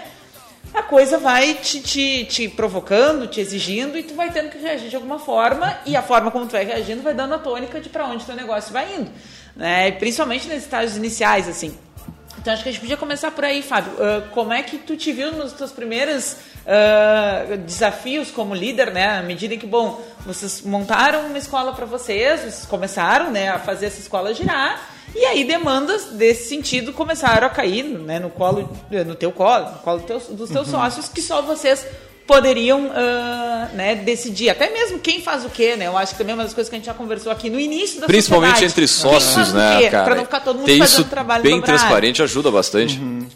[0.74, 4.90] a coisa vai te, te, te, provocando, te exigindo e tu vai tendo que reagir
[4.90, 7.90] de alguma forma e a forma como tu vai reagindo vai dando a tônica de
[7.90, 9.12] para onde teu negócio vai indo,
[9.56, 9.92] né?
[9.92, 11.78] Principalmente nesses estágios iniciais, assim.
[12.40, 13.92] Então acho que a gente podia começar por aí, Fábio.
[13.94, 19.20] Uh, como é que tu te viu nos teus primeiros uh, desafios como líder, né?
[19.20, 23.88] À medida que, bom, vocês montaram uma escola para vocês, vocês começaram, né, a fazer
[23.88, 28.70] essa escola girar e aí demandas desse sentido começaram a cair né, no colo,
[29.06, 30.72] no teu colo, no colo dos teus uhum.
[30.72, 31.86] sócios, que só vocês
[32.26, 34.50] poderiam uh, né, decidir.
[34.50, 35.88] Até mesmo quem faz o quê, né?
[35.88, 37.60] Eu acho que também é uma das coisas que a gente já conversou aqui no
[37.60, 40.04] início da Principalmente entre sócios, né, cara?
[40.06, 42.98] Para não ficar todo mundo Ter fazendo isso trabalho bem transparente ajuda bastante.
[42.98, 43.28] Uhum.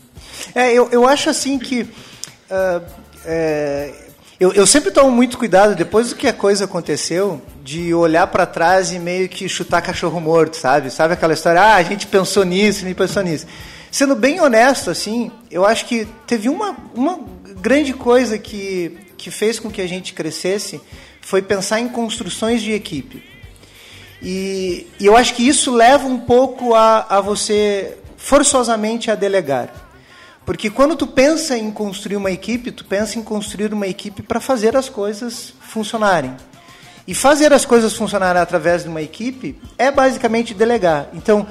[0.54, 1.82] É, eu, eu acho assim que...
[1.82, 2.82] Uh,
[3.26, 3.94] é,
[4.40, 8.46] eu, eu sempre tomo muito cuidado, depois do que a coisa aconteceu, de olhar para
[8.46, 10.92] trás e meio que chutar cachorro morto, sabe?
[10.92, 13.48] Sabe aquela história, ah, a gente pensou nisso, a gente pensou nisso.
[13.90, 17.20] Sendo bem honesto, assim, eu acho que teve uma, uma
[17.60, 20.80] grande coisa que, que fez com que a gente crescesse,
[21.22, 23.24] foi pensar em construções de equipe.
[24.22, 29.74] E, e eu acho que isso leva um pouco a, a você forçosamente a delegar.
[30.46, 34.40] Porque quando tu pensa em construir uma equipe, tu pensa em construir uma equipe para
[34.40, 36.36] fazer as coisas funcionarem.
[37.08, 41.08] E fazer as coisas funcionarem através de uma equipe é basicamente delegar.
[41.14, 41.48] Então,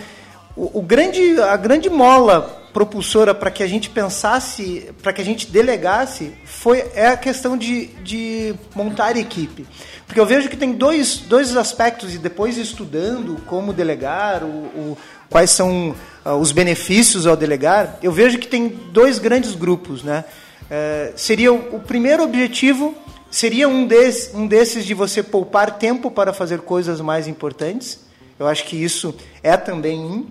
[0.57, 5.25] o, o grande, a grande mola propulsora para que a gente pensasse, para que a
[5.25, 9.65] gente delegasse, foi é a questão de, de montar equipe.
[10.07, 14.99] Porque eu vejo que tem dois, dois aspectos, e depois estudando como delegar, o, o
[15.31, 20.03] quais são uh, os benefícios ao delegar, eu vejo que tem dois grandes grupos.
[20.03, 20.25] Né?
[20.65, 22.95] Uh, seria o, o, primeiro objetivo,
[23.35, 27.99] seria um, des, um desses de você poupar tempo para fazer coisas mais importantes.
[28.39, 30.27] Eu acho que isso é também um.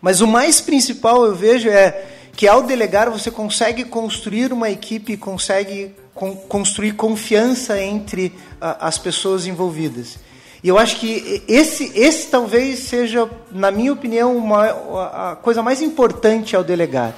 [0.00, 5.18] Mas o mais principal eu vejo é que ao delegar você consegue construir uma equipe,
[5.18, 10.18] consegue con construir confiança entre a, as pessoas envolvidas.
[10.62, 15.82] E eu acho que esse, esse talvez seja, na minha opinião, uma, a coisa mais
[15.82, 17.14] importante ao delegar.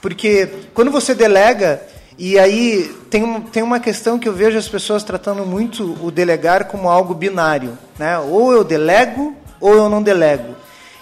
[0.00, 1.82] Porque quando você delega,
[2.18, 6.64] e aí tem, tem uma questão que eu vejo as pessoas tratando muito o delegar
[6.66, 7.76] como algo binário.
[7.98, 8.18] Né?
[8.18, 10.54] Ou eu delego, ou eu não delego.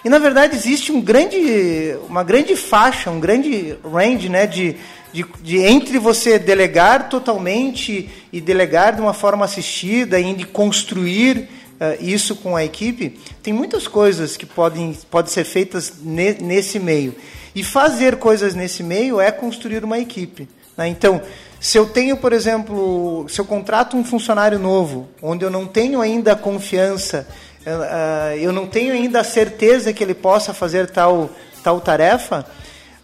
[0.03, 4.75] E na verdade existe um grande, uma grande faixa, um grande range né, de,
[5.11, 11.49] de, de, entre você delegar totalmente e delegar de uma forma assistida e de construir
[11.79, 16.77] uh, isso com a equipe, tem muitas coisas que podem, podem ser feitas ne, nesse
[16.77, 17.15] meio.
[17.55, 20.47] E fazer coisas nesse meio é construir uma equipe.
[20.77, 20.87] Né?
[20.87, 21.21] Então,
[21.59, 26.01] se eu tenho, por exemplo, se eu contrato um funcionário novo, onde eu não tenho
[26.01, 27.27] ainda confiança,
[27.65, 31.29] uh, eu não tenho ainda a certeza que ele possa fazer tal,
[31.63, 32.45] tal tarefa,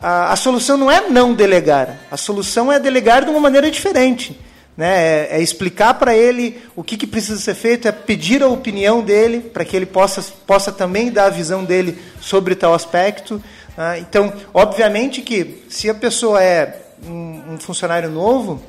[0.02, 4.40] a, a solução não é não delegar, a solução é delegar de uma maneira diferente.
[4.76, 5.28] Né?
[5.32, 9.02] É, é explicar para ele o que, que, precisa ser feito, é pedir a opinião
[9.02, 13.42] dele para que ele possa, possa também dar a visão dele sobre tal aspecto.
[13.78, 14.00] Né?
[14.00, 18.62] Então, obviamente que se a pessoa é um, um funcionário novo,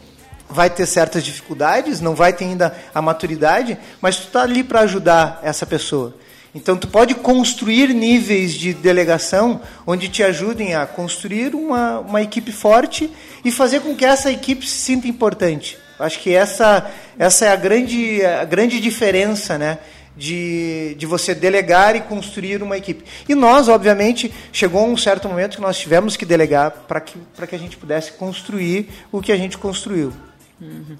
[0.49, 4.81] vai ter certas dificuldades, não vai ter ainda a maturidade, mas tu está ali para
[4.81, 6.14] ajudar essa pessoa.
[6.55, 12.53] Então, tu pode construir níveis de delegação onde te ajudem a construir uma, uma equipe
[12.53, 13.11] forte
[13.42, 15.79] e fazer com que essa equipe se sinta importante.
[15.99, 19.79] Acho que essa, essa é a grande, a grande diferença né,
[20.16, 23.05] de, de você delegar e construir uma equipe.
[23.29, 27.55] E nós, obviamente, chegou um certo momento que nós tivemos que delegar para que, que
[27.55, 30.12] a gente pudesse construir o que a gente construiu.
[30.61, 30.96] Uhum.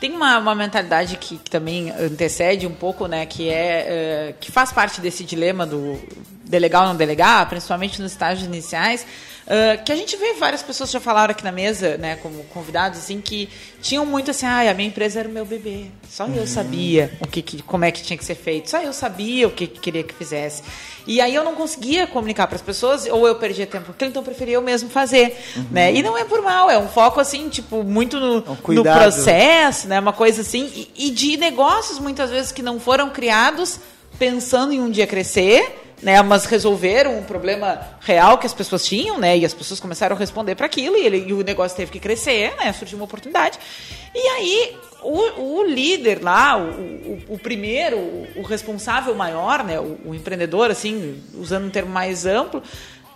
[0.00, 4.50] Tem uma, uma mentalidade que, que, também antecede um pouco, né, que é uh, que
[4.50, 5.96] faz parte desse dilema do
[6.44, 9.06] delegar ou não delegar, principalmente nos estágios iniciais,
[9.44, 12.98] Uh, que a gente vê várias pessoas já falaram aqui na mesa, né, como convidados,
[12.98, 13.50] assim, que
[13.82, 15.86] tinham muito assim, ah, a minha empresa era o meu bebê.
[16.08, 16.34] Só uhum.
[16.36, 18.70] eu sabia o que, que, como é que tinha que ser feito.
[18.70, 20.62] Só eu sabia o que, que queria que fizesse.
[21.06, 24.22] E aí eu não conseguia comunicar para as pessoas, ou eu perdia tempo com então
[24.22, 25.66] eu preferia eu mesmo fazer, uhum.
[25.70, 25.92] né?
[25.92, 29.86] E não é por mal, é um foco assim, tipo, muito no, um no processo,
[29.88, 30.00] né?
[30.00, 33.78] Uma coisa assim, e, e de negócios muitas vezes que não foram criados
[34.18, 39.18] pensando em um dia crescer né, mas resolveram um problema real que as pessoas tinham,
[39.18, 41.98] né, e as pessoas começaram a responder para aquilo, e, e, o negócio teve que
[41.98, 43.58] crescer, né, surgiu uma oportunidade.
[44.14, 47.96] E aí, o, o líder lá, o, o, o primeiro,
[48.36, 52.62] o, responsável maior, né, o, empreendedor, assim, usando um termo mais amplo,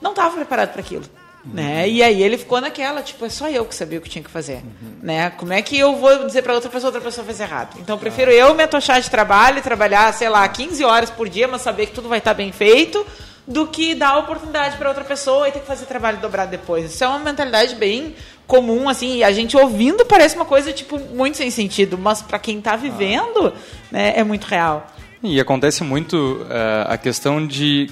[0.00, 1.04] não estava preparado para aquilo.
[1.52, 1.88] Né?
[1.88, 4.30] E aí ele ficou naquela, tipo, é só eu que sabia o que tinha que
[4.30, 4.56] fazer.
[4.56, 4.98] Uhum.
[5.02, 5.30] Né?
[5.30, 7.78] Como é que eu vou dizer para outra pessoa, outra pessoa fez errado?
[7.80, 11.28] Então eu prefiro eu me atochar de trabalho e trabalhar, sei lá, 15 horas por
[11.28, 13.04] dia, mas saber que tudo vai estar bem feito,
[13.46, 16.92] do que dar a oportunidade para outra pessoa e ter que fazer trabalho dobrado depois.
[16.92, 18.14] Isso é uma mentalidade bem
[18.46, 22.58] comum, assim, a gente ouvindo parece uma coisa, tipo, muito sem sentido, mas para quem
[22.58, 23.52] está vivendo,
[23.90, 24.86] né, é muito real.
[25.22, 27.90] E acontece muito uh, a questão de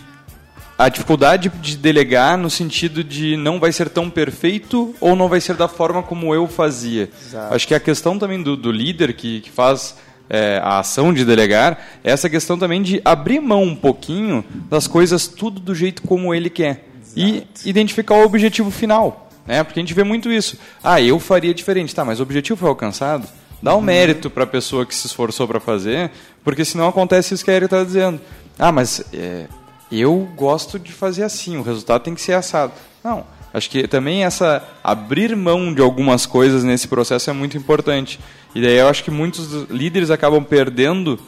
[0.78, 5.40] a dificuldade de delegar no sentido de não vai ser tão perfeito ou não vai
[5.40, 7.08] ser da forma como eu fazia.
[7.26, 7.54] Exato.
[7.54, 9.96] Acho que a questão também do, do líder que, que faz
[10.28, 14.86] é, a ação de delegar é essa questão também de abrir mão um pouquinho das
[14.86, 17.16] coisas tudo do jeito como ele quer Exato.
[17.16, 19.30] e identificar o objetivo final.
[19.46, 19.62] Né?
[19.62, 20.58] Porque a gente vê muito isso.
[20.82, 21.94] Ah, eu faria diferente.
[21.94, 23.26] Tá, mas o objetivo foi alcançado?
[23.62, 23.82] Dá um uhum.
[23.82, 26.10] mérito para a pessoa que se esforçou para fazer,
[26.44, 28.20] porque senão acontece isso que a Erika está dizendo.
[28.58, 29.46] Ah, mas é,
[29.90, 32.72] eu gosto de fazer assim, o resultado tem que ser assado.
[33.04, 38.18] Não, acho que também essa abrir mão de algumas coisas nesse processo é muito importante.
[38.54, 41.18] E daí eu acho que muitos líderes acabam perdendo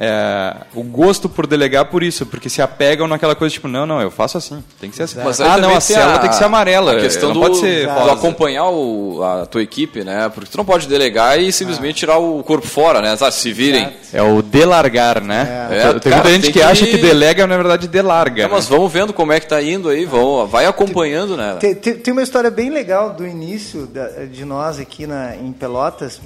[0.00, 4.00] é, o gosto por delegar por isso, porque se apegam naquela coisa tipo, não, não,
[4.00, 5.18] eu faço assim, tem que ser assim.
[5.24, 6.92] Mas ah, não, a célula a, tem que ser amarela.
[6.92, 10.30] A questão do, pode ser do acompanhar o, a tua equipe, né?
[10.32, 11.98] Porque tu não pode delegar e simplesmente ah.
[11.98, 13.16] tirar o corpo fora, né?
[13.20, 13.92] Ah, se virem.
[14.12, 15.68] É o delargar, né?
[15.68, 15.78] É.
[15.78, 18.42] É, tem cara, muita gente que, que, acha que delega, na verdade delarga.
[18.42, 18.50] É, né?
[18.52, 21.56] Mas vamos vendo como é que tá indo aí, vão, vai acompanhando, né?
[21.58, 25.50] Tem, tem, tem uma história bem legal do início da, de nós aqui na, em
[25.50, 26.20] Pelotas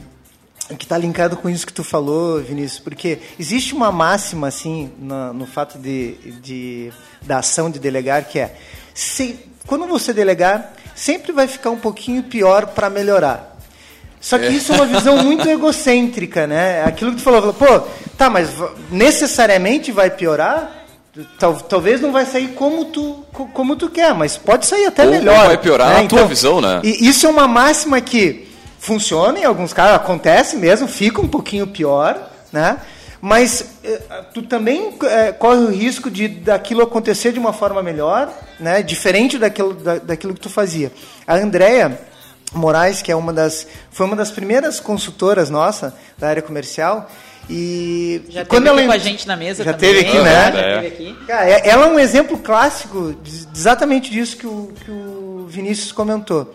[0.76, 5.32] que está linkado com isso que tu falou, Vinícius, porque existe uma máxima assim no,
[5.32, 8.56] no fato de, de, da ação de delegar que é
[8.94, 13.56] se quando você delegar, sempre vai ficar um pouquinho pior para melhorar.
[14.20, 14.50] Só que é.
[14.50, 16.85] isso é uma visão muito egocêntrica, né?
[16.85, 17.80] Aquilo que tu falou, pô,
[18.16, 18.50] tá, mas
[18.90, 20.85] necessariamente vai piorar?
[21.38, 25.11] Tal, talvez não vai sair como tu, como tu quer, mas pode sair até Ou
[25.11, 25.46] melhor.
[25.46, 25.96] vai piorar né?
[25.96, 26.80] a então, tua visão, né?
[26.82, 28.48] E isso é uma máxima que
[28.83, 32.79] funciona em alguns casos, acontece mesmo, fica um pouquinho pior, né?
[33.21, 34.01] Mas eh,
[34.35, 38.83] tu também eh, corre o risco de daquilo acontecer de uma forma melhor, né?
[38.83, 40.90] Diferente daquilo, da, daquilo que tu fazia.
[41.25, 41.97] A Andrea
[42.53, 47.09] Moraes, que é uma das foi uma das primeiras consultoras nossa da área comercial,
[47.49, 50.33] e já quando ela com a gente na mesa já também, teve aqui, né?
[50.33, 51.16] Já teve aqui.
[51.29, 55.92] Cara, é, ela é um exemplo clássico de, exatamente disso que o, que o Vinícius
[55.92, 56.53] comentou.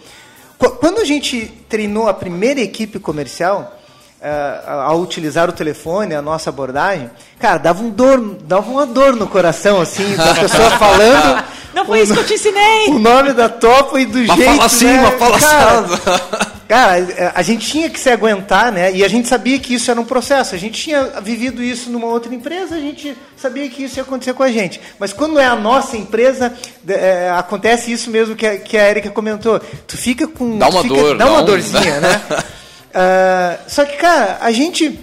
[0.57, 3.77] Quando a gente treinou a primeira equipe comercial,
[4.21, 9.15] uh, ao utilizar o telefone, a nossa abordagem, cara, dava, um dor, dava uma dor
[9.15, 11.43] no coração, assim, da pessoa falando.
[11.73, 12.87] Não foi o, isso que eu te ensinei!
[12.89, 14.51] O nome da topa e do mas jeito.
[14.51, 15.01] Fala assim, né?
[15.03, 18.91] mas fala cara, cara, a gente tinha que se aguentar, né?
[18.93, 20.53] E a gente sabia que isso era um processo.
[20.53, 24.33] A gente tinha vivido isso numa outra empresa, a gente sabia que isso ia acontecer
[24.33, 24.81] com a gente.
[24.99, 26.53] Mas quando é a nossa empresa,
[26.87, 29.59] é, acontece isso mesmo que a, que a Erika comentou.
[29.59, 30.57] Tu fica com.
[30.57, 31.17] Dá uma fica, dor.
[31.17, 32.21] Dá uma dorzinha, né?
[32.29, 34.99] Uh, só que, cara, a gente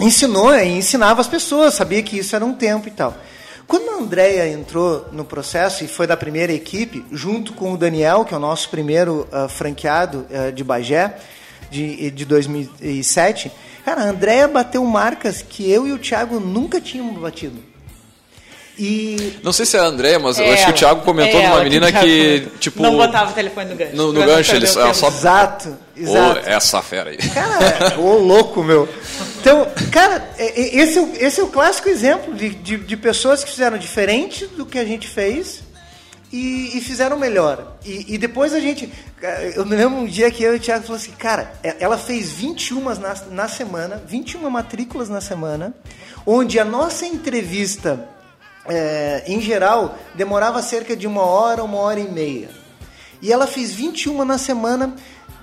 [0.00, 3.14] ensinou e ensinava as pessoas, sabia que isso era um tempo e tal.
[3.72, 8.22] Quando a Andrea entrou no processo e foi da primeira equipe, junto com o Daniel,
[8.22, 11.16] que é o nosso primeiro uh, franqueado uh, de Bagé,
[11.70, 13.50] de, de 2007,
[13.82, 17.71] cara, a Andrea bateu marcas que eu e o Thiago nunca tínhamos batido.
[18.78, 19.38] E...
[19.42, 21.44] Não sei se é a Andréia, mas é eu acho que o Thiago comentou é
[21.44, 22.82] de uma menina que, tipo.
[22.82, 23.96] Não botava o telefone no gancho.
[23.96, 24.88] No, no gancho, eles só.
[24.88, 26.40] Exato, exato.
[26.44, 27.18] Oh, essa fera aí.
[27.18, 28.88] Cara, ô louco, meu.
[29.40, 33.76] Então, cara, esse é, esse é o clássico exemplo de, de, de pessoas que fizeram
[33.76, 35.62] diferente do que a gente fez
[36.32, 37.76] e, e fizeram melhor.
[37.84, 38.90] E, e, depois a gente.
[39.54, 41.98] Eu me lembro um dia que eu e o Thiago falou assim, cara, é, ela
[41.98, 45.74] fez 21 na, na semana, 21 matrículas na semana,
[46.24, 48.08] onde a nossa entrevista
[48.66, 52.50] é, em geral, demorava cerca de uma hora, uma hora e meia.
[53.20, 54.94] E ela fez 21 na semana,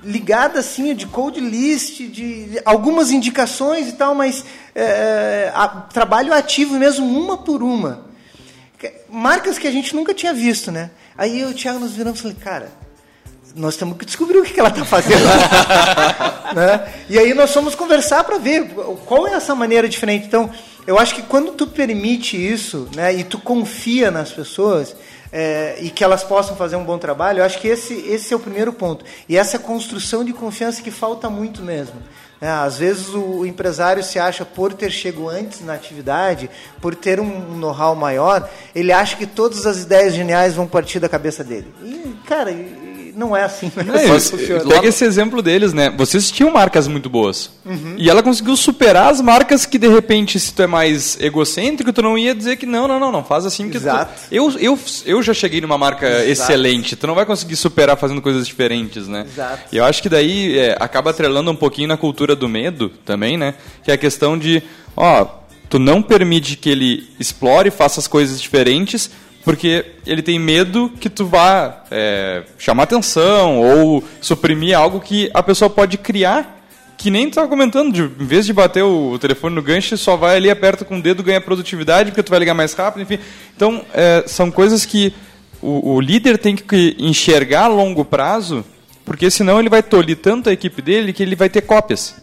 [0.04, 4.44] ligada assim, de code list, de, algumas indicações e tal, mas
[4.76, 8.08] é, a, trabalho ativo mesmo, uma por uma.
[9.10, 10.92] Marcas que a gente nunca tinha visto, né?
[11.18, 12.72] Aí o Thiago nos viramos e falei, cara,
[13.56, 15.26] nós temos que descobrir o que, ela está fazendo.
[16.56, 16.94] né?
[17.10, 18.70] E aí nós fomos conversar para ver
[19.06, 20.28] qual é essa maneira diferente.
[20.28, 20.50] Então,
[20.86, 24.96] eu acho que quando tu permite isso, né, e tu confia nas pessoas
[25.32, 28.38] é, e que elas possam fazer um bom trabalho, eu acho que esse, esse é
[28.38, 29.06] o primeiro ponto.
[29.28, 32.02] E essa construção de confiança que falta muito mesmo.
[32.42, 32.50] Né?
[32.50, 36.50] Às vezes o, empresário se acha, por ter chegado antes na atividade,
[36.82, 41.10] por ter um know-how maior, ele acha que todas as ideias geniais vão partir da
[41.10, 41.74] cabeça dele.
[41.84, 42.52] E, cara,
[43.16, 43.72] não é assim.
[43.86, 45.90] Não é, mas, pega esse exemplo deles, né?
[45.96, 47.50] Vocês tinham marcas muito boas.
[47.66, 47.96] Uhum.
[47.98, 52.02] E ela conseguiu superar as marcas que, de repente, se tu é mais egocêntrico, tu
[52.02, 53.70] não ia dizer que não, não, não, não, faz assim.
[53.70, 54.14] Que Exato.
[54.30, 54.36] Tu...
[54.36, 56.30] Eu, eu, eu já cheguei numa marca Exato.
[56.30, 56.96] excelente.
[56.96, 59.26] Tu não vai conseguir superar fazendo coisas diferentes, né?
[59.28, 59.64] Exato.
[59.72, 63.38] E eu acho que daí é, acaba atrelando um pouquinho na cultura do medo também,
[63.38, 63.56] né?
[63.84, 64.62] Que é a questão de,
[64.96, 65.26] ó,
[65.70, 69.10] tu não permite que ele explore, faça as coisas diferentes,
[69.44, 75.42] porque ele tem medo que tu vá é, chamar atenção ou suprimir algo que a
[75.42, 76.58] pessoa pode criar
[77.00, 79.96] que nem tu estava comentando, de, em vez de bater o, o, telefone no gancho,
[79.96, 83.02] só vai ali, aperta com o dedo, ganha produtividade, porque tu vai ligar mais rápido,
[83.02, 83.18] enfim.
[83.56, 85.14] Então, é, são coisas que
[85.62, 88.66] o, o, líder tem que enxergar a longo prazo,
[89.06, 92.22] porque senão ele vai tolir tanto a equipe dele que ele vai ter cópias.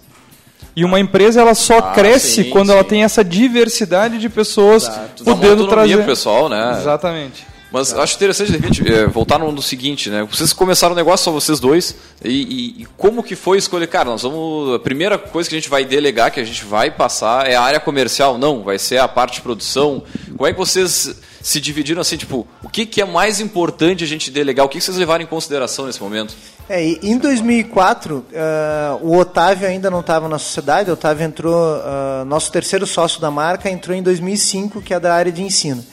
[0.77, 2.73] E uma empresa ela só ah, cresce sim, quando sim.
[2.75, 5.25] ela tem essa diversidade de pessoas Exato.
[5.25, 6.05] podendo trazer.
[6.05, 6.77] pessoal, né?
[6.79, 7.47] Exatamente.
[7.73, 10.27] Mas acho interessante, de repente, é, voltar no, no, seguinte, né?
[10.31, 13.87] Vocês começaram o negócio, só vocês dois, e, e, e, como que foi escolher?
[13.89, 14.75] Cara, nós vamos...
[14.75, 17.63] A primeira coisa que a gente vai delegar, que a gente vai passar, é a
[17.63, 18.39] área comercial.
[18.39, 20.03] Não, vai ser a parte de produção.
[20.37, 24.07] Como é que vocês se dividiram assim, tipo, o que, que é mais importante a
[24.07, 24.65] gente delegar?
[24.65, 26.35] O que, que vocês levaram em consideração nesse momento?
[26.69, 31.55] É, em 2004, uh, eh, o Otávio ainda não estava na sociedade, o Otávio entrou,
[31.55, 35.85] uh, nosso terceiro sócio da marca entrou em 2005, que é da área de ensino.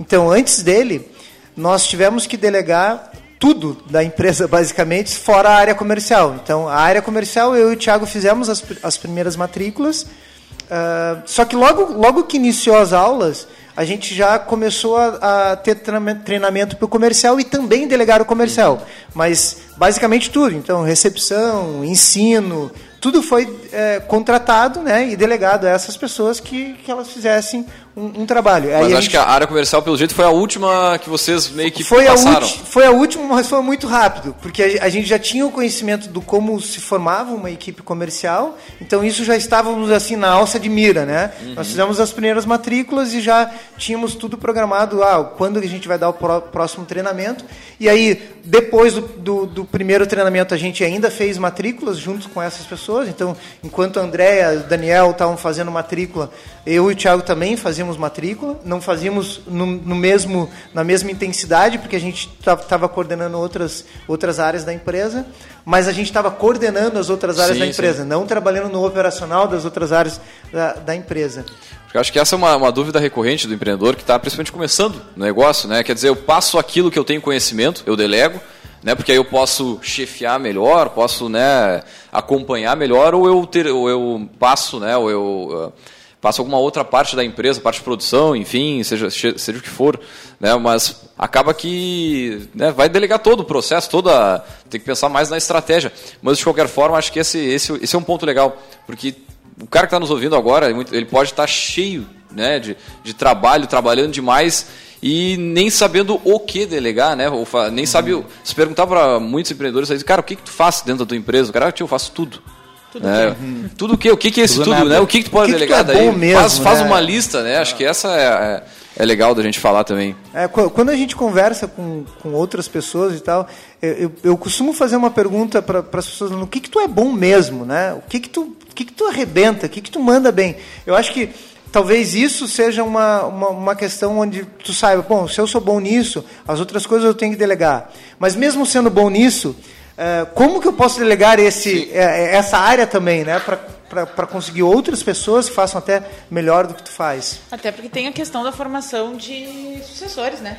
[0.00, 1.06] Então, antes dele,
[1.54, 6.36] nós tivemos que delegar tudo da empresa, basicamente, fora a área comercial.
[6.42, 11.44] Então, a área comercial, eu e o Thiago fizemos as, as primeiras matrículas, uh, só
[11.44, 13.46] que logo, logo que iniciou as aulas,
[13.78, 18.24] a gente já começou a, a ter treinamento para o comercial e também delegar o
[18.24, 18.84] comercial.
[19.14, 20.52] Mas basicamente tudo.
[20.56, 26.90] Então, recepção, ensino, tudo foi é, contratado né, e delegado a essas pessoas que, que
[26.90, 27.64] elas fizessem
[27.98, 28.70] um, um trabalho.
[28.70, 29.10] Mas Aí acho gente...
[29.10, 32.46] que a área comercial, pelo jeito, foi a última que vocês meio que foi passaram.
[32.46, 35.50] A foi a última, mas foi muito rápido, porque a, a, gente já tinha o
[35.50, 40.60] conhecimento do como se formava uma equipe comercial, então isso já estávamos assim na alça
[40.60, 41.32] de mira, né?
[41.42, 41.54] Uhum.
[41.54, 45.98] Nós fizemos as primeiras matrículas e já tínhamos tudo programado, ah, quando a gente vai
[45.98, 47.44] dar o pró próximo treinamento,
[47.80, 52.40] e aí depois do, do, do, primeiro treinamento a gente ainda fez matrículas junto com
[52.40, 56.30] essas pessoas, então enquanto a Andréia e o Daniel estavam fazendo matrícula,
[56.66, 61.78] eu e o Thiago também fazíamos matrícula, não fazíamos no, no mesmo, na mesma intensidade,
[61.78, 65.26] porque a gente estava coordenando outras, outras áreas da empresa,
[65.64, 68.08] mas a gente estava coordenando as outras áreas sim, da empresa, sim.
[68.08, 70.20] não trabalhando no operacional das outras áreas
[70.52, 71.44] da, da empresa.
[71.92, 75.00] Eu acho que essa é uma, uma dúvida recorrente do empreendedor que está principalmente começando
[75.16, 75.82] no negócio, né?
[75.82, 78.38] Quer dizer, eu passo aquilo que eu tenho conhecimento, eu delego,
[78.82, 78.94] né?
[78.94, 81.82] Porque aí eu posso chefiar melhor, posso, né,
[82.12, 85.72] acompanhar melhor, ou eu ter, ou eu passo, né, ou eu uh,
[86.20, 89.98] passa alguma outra parte da empresa, parte de produção, enfim, seja, seja o que for,
[90.40, 90.54] né?
[90.56, 95.36] mas acaba que né, vai delegar todo o processo, toda tem que pensar mais na
[95.36, 95.92] estratégia.
[96.20, 98.56] Mas de qualquer forma, acho que esse, esse, esse é um ponto legal,
[98.86, 99.14] porque
[99.60, 103.14] o cara que está nos ouvindo agora, ele pode estar tá cheio né, de, de
[103.14, 104.66] trabalho, trabalhando demais
[105.02, 107.28] e nem sabendo o que delegar, né?
[107.28, 108.22] Ou nem sabe.
[108.42, 111.50] Se perguntar para muitos empreendedores, cara, o que, que tu faz dentro da tua empresa?
[111.50, 112.42] O cara, tio, eu faço tudo.
[112.90, 113.68] Tudo é, uhum.
[113.76, 114.10] tudo o que?
[114.10, 114.98] O que, que é esse tudo, tudo né?
[114.98, 116.16] O que, que tu pode que delegar que tu é daí?
[116.16, 116.86] Mesmo, faz, faz né?
[116.86, 117.58] uma lista, né?
[117.58, 118.62] Acho que essa é, é,
[119.02, 120.16] é, legal da gente falar também.
[120.32, 123.46] É, quando a gente conversa com, com outras pessoas e tal,
[123.82, 126.88] eu, eu, eu costumo fazer uma pergunta para as pessoas: no que, que tu é
[126.88, 127.92] bom mesmo, né?
[127.92, 129.66] O que, que, tu, o que, que tu arrebenta?
[129.66, 130.56] O que, que tu manda bem?
[130.86, 131.28] Eu acho que
[131.72, 135.80] talvez isso seja uma, uma, uma, questão onde tu saiba, bom, se eu sou bom
[135.80, 137.90] nisso, as outras coisas eu tenho que delegar.
[138.18, 139.54] Mas mesmo sendo bom nisso,
[139.96, 143.40] é, como que eu posso delegar esse, é, é, essa área também, né?
[143.40, 147.40] Para conseguir outras pessoas que façam até melhor do que tu faz.
[147.50, 150.58] Até porque tem a questão da formação de sucessores, né?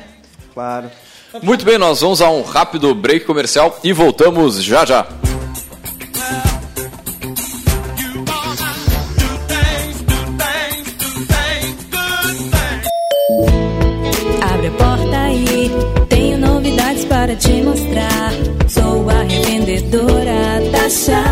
[0.52, 0.90] Claro.
[1.42, 5.06] Muito bem, nós vamos a um rápido break comercial e voltamos já já.
[17.20, 18.32] Para te mostrar
[19.24, 21.22] revendedora Taxa.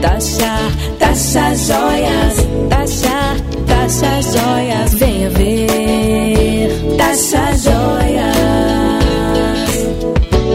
[0.00, 0.56] Taxa,
[0.96, 6.96] taxa joias, taxa, taxa joias, venha ver.
[6.96, 8.36] Taxa joias.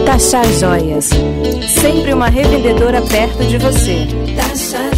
[0.06, 1.10] Taxa joias,
[1.68, 4.06] sempre uma revendedora perto de você.
[4.34, 4.90] Taxa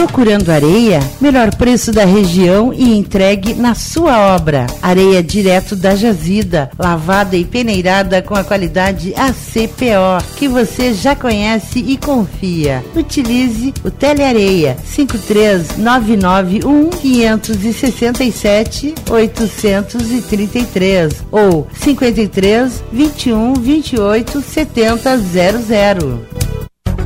[0.00, 0.98] Procurando areia?
[1.20, 4.66] Melhor preço da região e entregue na sua obra.
[4.80, 11.80] Areia direto da jazida, lavada e peneirada com a qualidade ACPO, que você já conhece
[11.80, 12.82] e confia.
[12.96, 26.39] Utilize o Teleareia 53991 567 833 ou 53 21 28 70 00.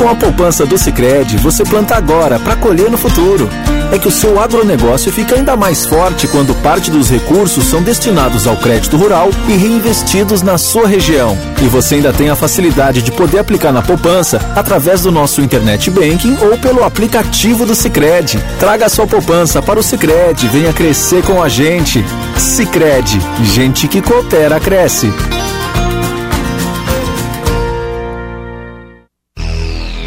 [0.00, 3.50] Com a poupança do Sicredi, você planta agora para colher no futuro.
[3.92, 8.46] É que o seu agronegócio fica ainda mais forte quando parte dos recursos são destinados
[8.46, 11.36] ao crédito rural e reinvestidos na sua região.
[11.62, 15.90] E você ainda tem a facilidade de poder aplicar na poupança através do nosso internet
[15.90, 18.42] banking ou pelo aplicativo do Sicredi.
[18.58, 22.02] Traga sua poupança para o Sicredi, venha crescer com a gente.
[22.38, 25.12] Sicredi, gente que coopera cresce.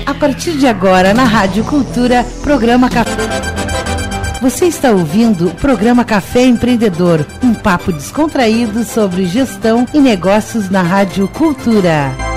[0.06, 3.12] A partir de agora, na Rádio Cultura, programa Café.
[4.42, 10.82] Você está ouvindo o programa Café Empreendedor, um papo descontraído sobre gestão e negócios na
[10.82, 12.33] Rádio Cultura.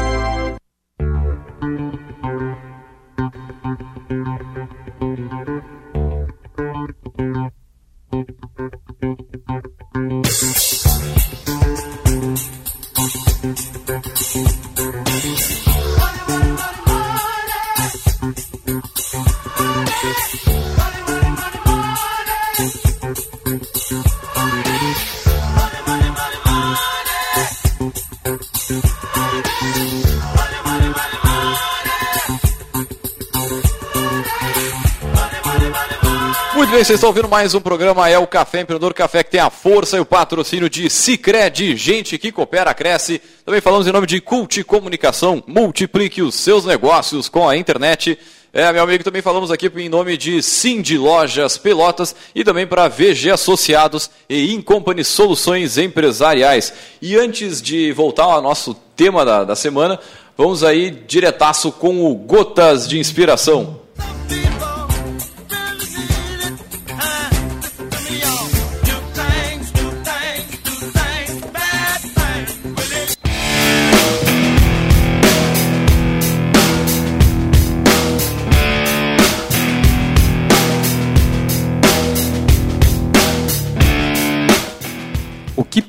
[36.97, 39.99] Vocês estão ouvindo mais um programa, é o Café Empreendedor Café, que tem a força
[39.99, 43.21] e o patrocínio de Cicred, gente que coopera, cresce.
[43.45, 48.19] Também falamos em nome de Cult Comunicação, multiplique os seus negócios com a internet.
[48.51, 52.89] É, meu amigo, também falamos aqui em nome de Cindy Lojas Pelotas e também para
[52.89, 56.73] VG Associados e Incompany Soluções Empresariais.
[57.03, 60.01] E antes de voltar ao nosso tema da, da semana,
[60.35, 63.81] vamos aí diretaço com o Gotas de Inspiração.
[63.99, 64.76] O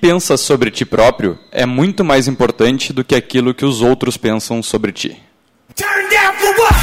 [0.08, 4.64] pensas sobre ti próprio é muito mais importante do que aquilo que os outros pensam
[4.64, 5.22] sobre ti.
[5.76, 6.76] Turn down for what?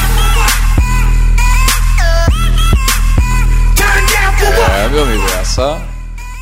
[4.84, 5.80] É, meu amigo, essa.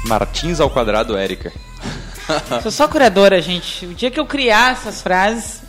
[0.07, 1.53] Martins ao quadrado, Érica.
[2.61, 3.87] Sou só curadora, gente.
[3.87, 5.63] O dia que eu criar essas frases.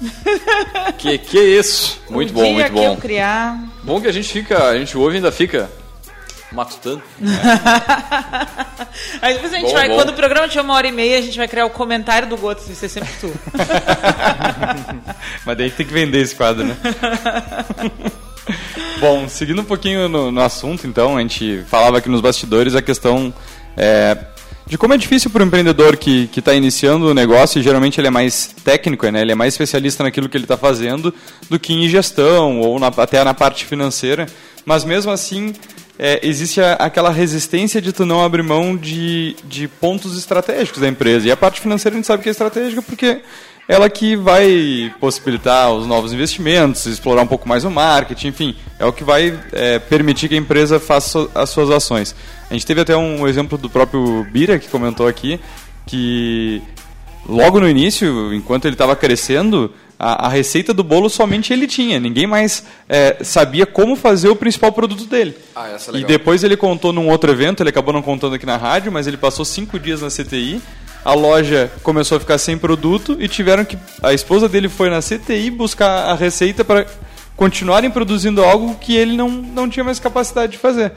[0.97, 2.01] Que que é isso?
[2.09, 2.95] Muito o bom, dia muito que eu bom.
[2.95, 3.59] criar.
[3.83, 5.69] Bom que a gente fica, a gente ouve e ainda fica
[6.53, 7.01] matutando.
[9.21, 9.95] Aí depois a gente Bom, vai, bom.
[9.95, 12.37] quando o programa tiver uma hora e meia, a gente vai criar o comentário do
[12.37, 13.31] Gotos, vai ser sempre tu.
[15.45, 16.75] Mas daí tem que vender esse quadro, né?
[18.99, 22.81] Bom, seguindo um pouquinho no, no assunto, então, a gente falava aqui nos bastidores a
[22.81, 23.33] questão
[23.75, 24.17] é,
[24.65, 28.07] de como é difícil para o empreendedor que está iniciando o negócio, e geralmente ele
[28.07, 29.21] é mais técnico, né?
[29.21, 31.13] ele é mais especialista naquilo que ele está fazendo,
[31.49, 34.25] do que em gestão ou na- até na parte financeira.
[34.65, 35.53] Mas mesmo assim,
[35.97, 40.87] é, existe a- aquela resistência de tu não abrir mão de, de pontos estratégicos da
[40.87, 41.27] empresa.
[41.27, 43.21] E a parte financeira a gente sabe que é estratégica porque
[43.67, 48.85] ela que vai possibilitar os novos investimentos, explorar um pouco mais o marketing, enfim, é
[48.85, 52.13] o que vai é, permitir que a empresa faça as suas ações.
[52.49, 55.39] A gente teve até um exemplo do próprio Bira que comentou aqui
[55.85, 56.61] que
[57.27, 59.71] logo no início, enquanto ele estava crescendo,
[60.03, 61.97] a, a receita do bolo somente ele tinha.
[61.97, 65.35] Ninguém mais é, sabia como fazer o principal produto dele.
[65.55, 66.07] Ah, essa é e legal.
[66.09, 69.15] depois ele contou num outro evento, ele acabou não contando aqui na rádio, mas ele
[69.15, 70.61] passou cinco dias na CTI.
[71.05, 73.77] A loja começou a ficar sem produto e tiveram que.
[74.01, 76.85] A esposa dele foi na CTI buscar a receita para
[77.35, 80.91] continuarem produzindo algo que ele não, não tinha mais capacidade de fazer.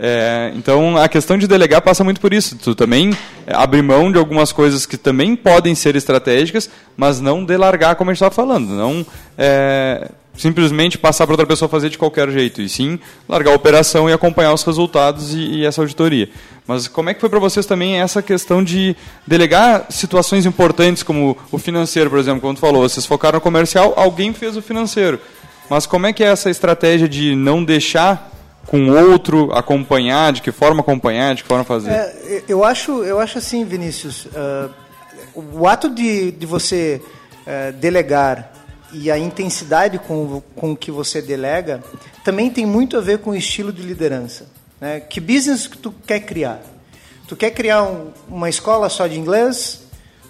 [0.00, 2.56] É, então a questão de delegar passa muito por isso.
[2.56, 3.10] Tu também
[3.46, 8.10] é, abre mão de algumas coisas que também podem ser estratégicas, mas não delargar como
[8.10, 8.68] a gente estava falando.
[8.68, 9.04] Não
[9.36, 14.08] é, simplesmente passar para outra pessoa fazer de qualquer jeito, e sim largar a operação
[14.08, 16.30] e acompanhar os resultados e, e essa auditoria.
[16.66, 18.94] Mas como é que foi para vocês também essa questão de
[19.26, 23.94] delegar situações importantes como o financeiro, por exemplo, quando tu falou, vocês focaram no comercial,
[23.96, 25.18] alguém fez o financeiro.
[25.68, 28.37] Mas como é que é essa estratégia de não deixar
[28.68, 31.90] com outro acompanhar, de que forma acompanhar, de que forma fazer?
[31.90, 34.68] É, eu acho, eu acho assim, Vinícius, ah,
[35.34, 37.00] o ato de, de você
[37.46, 38.52] eh, delegar
[38.92, 41.82] e a intensidade com, com que você delega
[42.24, 44.46] também tem muito a ver com o estilo de liderança.
[44.80, 45.00] Né?
[45.00, 46.60] Que business que tu quer criar?
[47.26, 49.82] Tu quer criar um- uma escola só de inglês?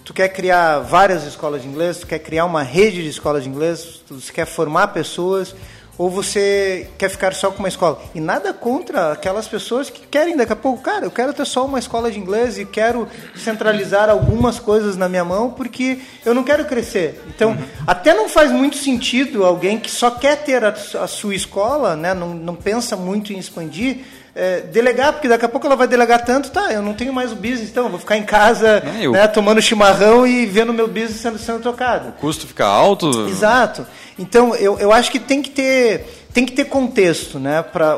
[0.05, 1.97] Tu quer criar várias escolas de inglês?
[1.97, 4.01] Tu quer criar uma rede de escolas de inglês?
[4.07, 5.53] Tu quer formar pessoas?
[5.99, 8.01] Ou você quer ficar só com uma escola?
[8.15, 11.65] E nada contra aquelas pessoas que querem daqui a pouco, cara, eu quero ter só
[11.65, 16.41] uma escola de inglês e quero centralizar algumas coisas na minha mão porque eu não
[16.41, 17.21] quero crescer.
[17.27, 21.97] Então, até não faz muito sentido alguém que só quer ter a, a sua escola,
[21.97, 23.97] né, não, não pensa muito em expandir,
[24.39, 27.31] é, delegar, porque daqui a pouco ela vai delegar tanto, tá, eu não tenho mais
[27.31, 30.71] o business, então eu vou ficar em casa, É, eu- né, tomando chimarrão e vendo
[30.73, 32.09] meu business sendo, sendo tocado.
[32.09, 33.27] O custo fica alto?
[33.27, 33.85] Exato.
[34.17, 37.61] Então, eu, eu acho que tem que ter, tem que ter contexto, né?
[37.63, 37.97] Para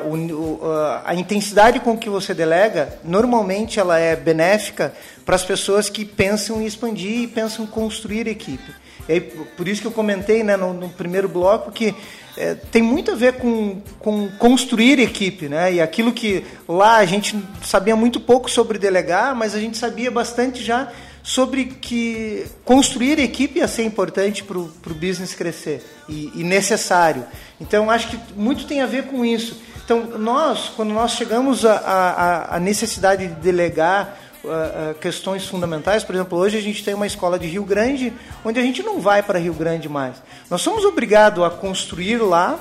[1.05, 4.93] a intensidade com que você delega, normalmente ela é benéfica
[5.25, 8.71] para as pessoas que pensam em expandir e pensam em construir equipe.
[9.09, 11.93] E aí, por isso que eu comentei né, no, no primeiro bloco que
[12.37, 15.73] é, tem muito a ver com, com construir equipe, né?
[15.73, 20.09] E aquilo que lá a gente sabia muito pouco sobre delegar, mas a gente sabia
[20.09, 20.91] bastante já
[21.23, 27.25] sobre que construir equipe ia ser importante para o business crescer e, e necessário.
[27.59, 29.61] Então, acho que muito tem a ver com isso.
[29.83, 36.37] Então, nós, quando nós chegamos à necessidade de delegar uh, uh, questões fundamentais, por exemplo,
[36.37, 38.13] hoje a gente tem uma escola de Rio Grande,
[38.43, 40.21] onde a gente não vai para Rio Grande mais.
[40.49, 42.59] Nós somos obrigados a construir lá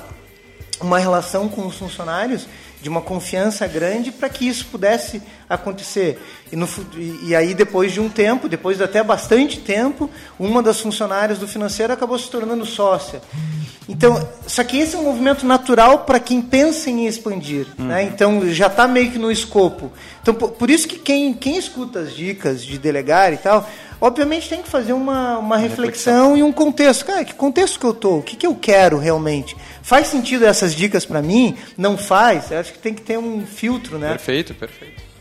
[0.79, 2.47] uma relação com os funcionários
[2.81, 6.19] de uma confiança grande para que isso pudesse acontecer.
[6.51, 6.67] E, no,
[6.97, 10.09] e, aí, depois de um tempo, depois de até bastante tempo,
[10.39, 13.21] uma das funcionárias do financeiro acabou se tornando sócia.
[13.87, 17.67] Então, só que esse é um movimento natural para quem pensa em expandir.
[17.77, 18.03] Né?
[18.03, 19.91] Então, já está meio que no escopo.
[20.21, 23.69] Então, por, por isso que quem, quem escuta as dicas de delegar e tal,
[24.01, 27.05] obviamente tem que fazer uma, uma reflexão, e um contexto.
[27.05, 28.19] Cara, que contexto que eu estou?
[28.19, 29.55] O que, que eu quero realmente?
[29.83, 31.55] Faz sentido essas dicas para mim?
[31.77, 32.51] Não faz?
[32.51, 34.09] Eu acho que tem que ter um filtro, né?
[34.09, 35.11] Perfeito, perfeito.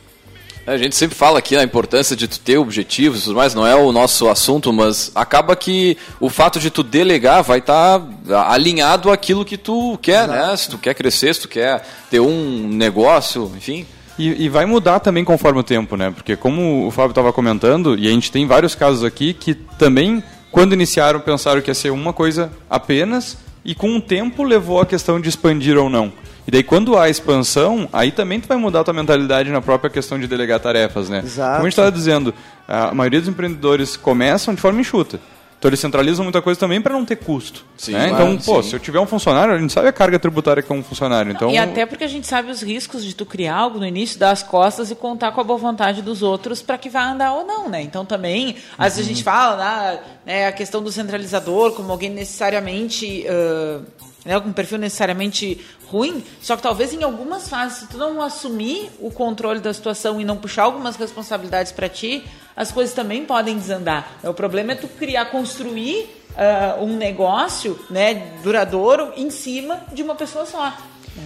[0.67, 3.67] A gente sempre fala aqui a importância de tu ter objetivos e tudo mais, não
[3.67, 8.01] é o nosso assunto, mas acaba que o fato de tu delegar vai estar
[8.47, 10.55] alinhado àquilo que tu quer, né?
[10.57, 13.87] Se tu quer crescer, se tu quer ter um negócio, enfim.
[14.21, 16.11] E, e vai mudar também conforme o tempo, né?
[16.11, 20.23] Porque como o Fábio estava comentando, e a gente tem vários casos aqui que também,
[20.53, 24.85] quando iniciaram, pensaram que ia ser uma coisa apenas, e com o tempo levou a
[24.85, 26.13] questão de expandir ou não.
[26.47, 29.89] E daí quando há expansão, aí também tu vai mudar a tua mentalidade na própria
[29.89, 31.23] questão de delegar tarefas, né?
[31.25, 31.53] Exato.
[31.53, 32.35] Como a gente estava dizendo,
[32.69, 35.19] a maioria dos empreendedores começam de forma enxuta.
[35.61, 37.67] Então eles centralizam muita coisa também para não ter custo.
[37.77, 38.09] Sim, né?
[38.09, 38.71] claro, então, pô, sim.
[38.71, 41.33] se eu tiver um funcionário, a gente sabe a carga tributária que é um funcionário.
[41.33, 44.19] Então, E até porque a gente sabe os riscos de tu criar algo no início,
[44.19, 47.35] dar as costas e contar com a boa vontade dos outros para que vá andar
[47.35, 47.83] ou não, né?
[47.83, 52.09] Então também, às vezes a gente fala né, né, a questão do centralizador como alguém
[52.09, 53.27] necessariamente.
[53.29, 53.81] ah,
[54.25, 58.23] né, com um perfil necessariamente ruim, só que talvez em algumas fases, se tu não
[58.23, 63.25] assumir o controle da situação e não puxar algumas responsabilidades para ti, as coisas também
[63.25, 64.19] podem desandar.
[64.23, 70.15] O problema é tu criar, construir ah, um negócio né, duradouro em cima de uma
[70.15, 70.73] pessoa só.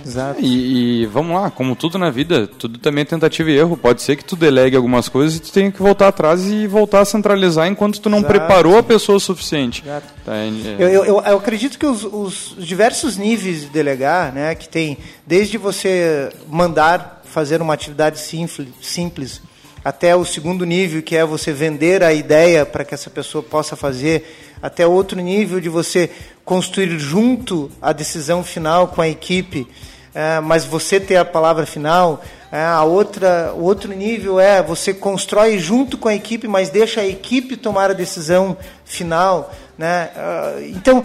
[0.05, 0.41] Exato.
[0.41, 3.77] E, e vamos lá, como tudo na vida, tudo também é tentativa e erro.
[3.77, 7.01] Pode ser que tu delegue algumas coisas e tu tenha que voltar atrás e voltar
[7.01, 8.33] a centralizar enquanto tu não Exato.
[8.33, 9.83] preparou a pessoa o suficiente.
[9.85, 10.07] Exato.
[10.25, 10.49] Tá, é-
[10.79, 14.97] Eu, eu, eu- eu acredito que os, os diversos níveis de delegar, né, que tem
[15.27, 19.43] desde você mandar fazer uma atividade simples, simples
[19.85, 23.77] até o segundo nível, que é você vender a ideia para que essa pessoa possa
[23.77, 26.11] fazer, até outro nível de você
[26.43, 29.69] construir junto a decisão final com a equipe,
[30.15, 32.25] é, mas você ter a palavra final.
[32.51, 37.03] É, a outra, o outro nível é você constrói junto com a equipe, mas deixa
[37.03, 38.57] a equipe tomar a decisão
[38.87, 39.53] final.
[39.77, 40.09] Né?
[40.17, 41.05] Ah, então,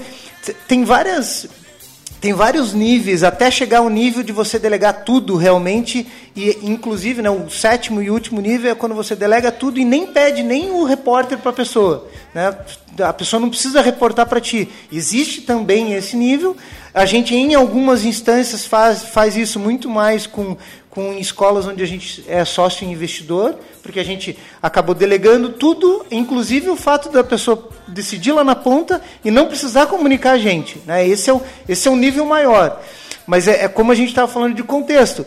[0.66, 1.46] tem várias
[2.20, 6.06] tem vários níveis até chegar ao nível de você delegar tudo realmente
[6.36, 10.08] e inclusive né, o sétimo e último nível é quando você delega tudo e nem
[10.08, 12.56] pede nem o repórter para a pessoa né?
[13.02, 16.58] a pessoa não precisa reportar para ti existe também esse nível
[16.94, 20.58] a gente em algumas instâncias faz, faz isso muito mais com
[20.90, 26.70] com escolas onde a gente é sócio investidor, porque a gente acabou delegando tudo, inclusive
[26.70, 30.82] o fato da pessoa decidir lá na ponta e não precisar comunicar a gente.
[30.86, 31.08] Né?
[31.08, 32.82] Esse, é o, esse é um nível maior.
[33.28, 35.26] Mas é, é como a gente estava falando de contexto.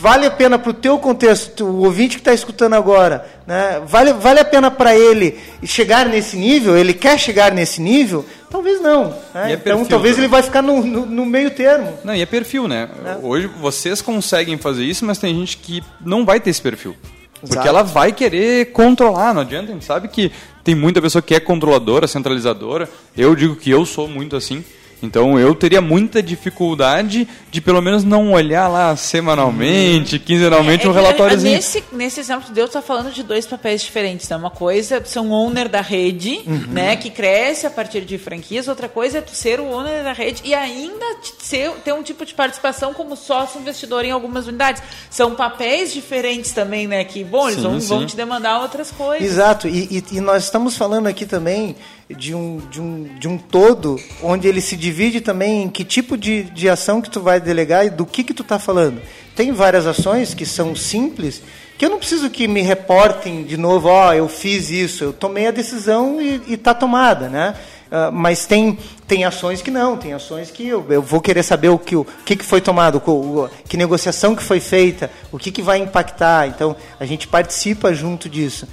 [0.00, 3.80] Vale a pena para o teu contexto, o ouvinte que está escutando agora, né?
[3.86, 6.76] vale, vale a pena para ele chegar nesse nível?
[6.76, 8.24] Ele quer chegar nesse nível?
[8.50, 9.14] Talvez não.
[9.34, 9.50] né?
[9.50, 10.24] É então, perfil talvez também.
[10.24, 11.98] ele vai ficar no, no, no meio termo.
[12.04, 12.88] Não, e é perfil, né?
[13.22, 16.96] Hoje vocês conseguem fazer isso, mas tem gente que não vai ter esse perfil.
[17.40, 17.68] Porque Exato.
[17.68, 20.32] ela vai querer controlar, não adianta, a gente sabe que
[20.64, 22.88] tem muita pessoa que é controladora, centralizadora.
[23.16, 24.64] Eu digo que eu sou muito assim.
[25.02, 30.94] Então eu teria muita dificuldade de pelo menos não olhar lá semanalmente, quinzenalmente um É
[30.94, 31.54] que, relatóriozinho.
[31.54, 34.28] Nesse, nesse exemplo que Deus está falando de dois papéis diferentes.
[34.28, 34.36] Né?
[34.36, 36.64] Uma coisa é tu ser um owner da rede, Uhum.
[36.72, 38.68] né, que cresce a partir de franquias.
[38.68, 41.04] Outra coisa é tu ser o owner da rede e ainda
[41.38, 44.82] ser, ter um tipo de participação como sócio investidor em algumas unidades.
[45.10, 47.04] São papéis diferentes também, né?
[47.04, 49.26] Que, bom, eles Sim, vão, vão te demandar outras coisas.
[49.26, 51.76] Exato, e, e- e nós estamos falando aqui também
[52.10, 56.16] de um, de um, de um todo, onde ele se divide também em que tipo
[56.16, 59.00] de, de ação que tu vai delegar e do que que tu está falando.
[59.36, 61.42] Tem várias ações que são simples,
[61.76, 65.46] que eu não preciso que me reportem de novo, ó, eu fiz isso, eu tomei
[65.46, 67.54] a decisão e está tomada, né?
[67.90, 71.68] Ah, mas tem, tem ações que não, tem ações que eu, eu vou querer saber
[71.70, 75.50] o que, o que, que foi tomado, o- que negociação que foi feita, o que,
[75.50, 76.48] que vai impactar.
[76.48, 78.66] Então, a gente participa junto disso.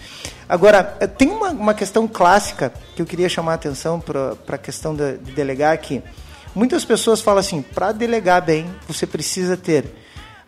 [0.48, 4.58] Agora, eh, tem uma, uma questão clássica que eu queria chamar a atenção para a
[4.58, 6.02] questão de, de delegar aqui.
[6.54, 9.86] Muitas pessoas falam assim, para delegar bem, você precisa ter,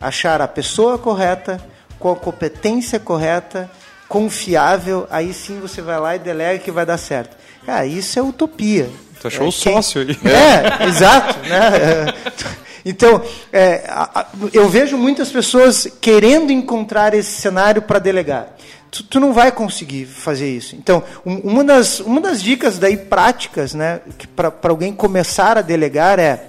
[0.00, 1.60] achar a pessoa correta,
[1.98, 3.70] com a competência correta,
[4.08, 7.36] confiável, aí sim você vai lá e delega que vai dar certo.
[7.66, 8.88] Cara, isso é utopia.
[9.20, 10.18] Tu achou É, o sócio aí.
[10.24, 11.38] É, exato.
[11.40, 12.14] Né?
[12.84, 13.20] Então,
[13.52, 13.84] é,
[14.50, 18.56] eu vejo muitas pessoas querendo encontrar esse cenário para delegar.
[18.90, 20.74] Tu, tu não vai conseguir fazer isso.
[20.76, 24.00] Então, um- uma, das, uma das dicas daí práticas né,
[24.34, 26.46] para alguém começar a delegar é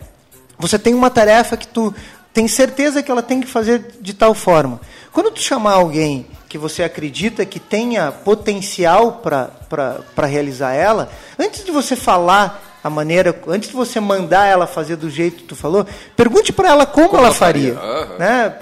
[0.58, 1.94] você tem uma tarefa que tu
[2.34, 4.80] tem certeza que ela tem que fazer de tal forma.
[5.12, 11.72] Quando tu chamar alguém que você acredita que tenha potencial para realizar ela, antes de
[11.72, 15.86] você falar a maneira, antes de você mandar ela fazer do jeito que tu falou,
[16.16, 17.74] pergunte para ela como, ela faria.
[18.18, 18.54] Né?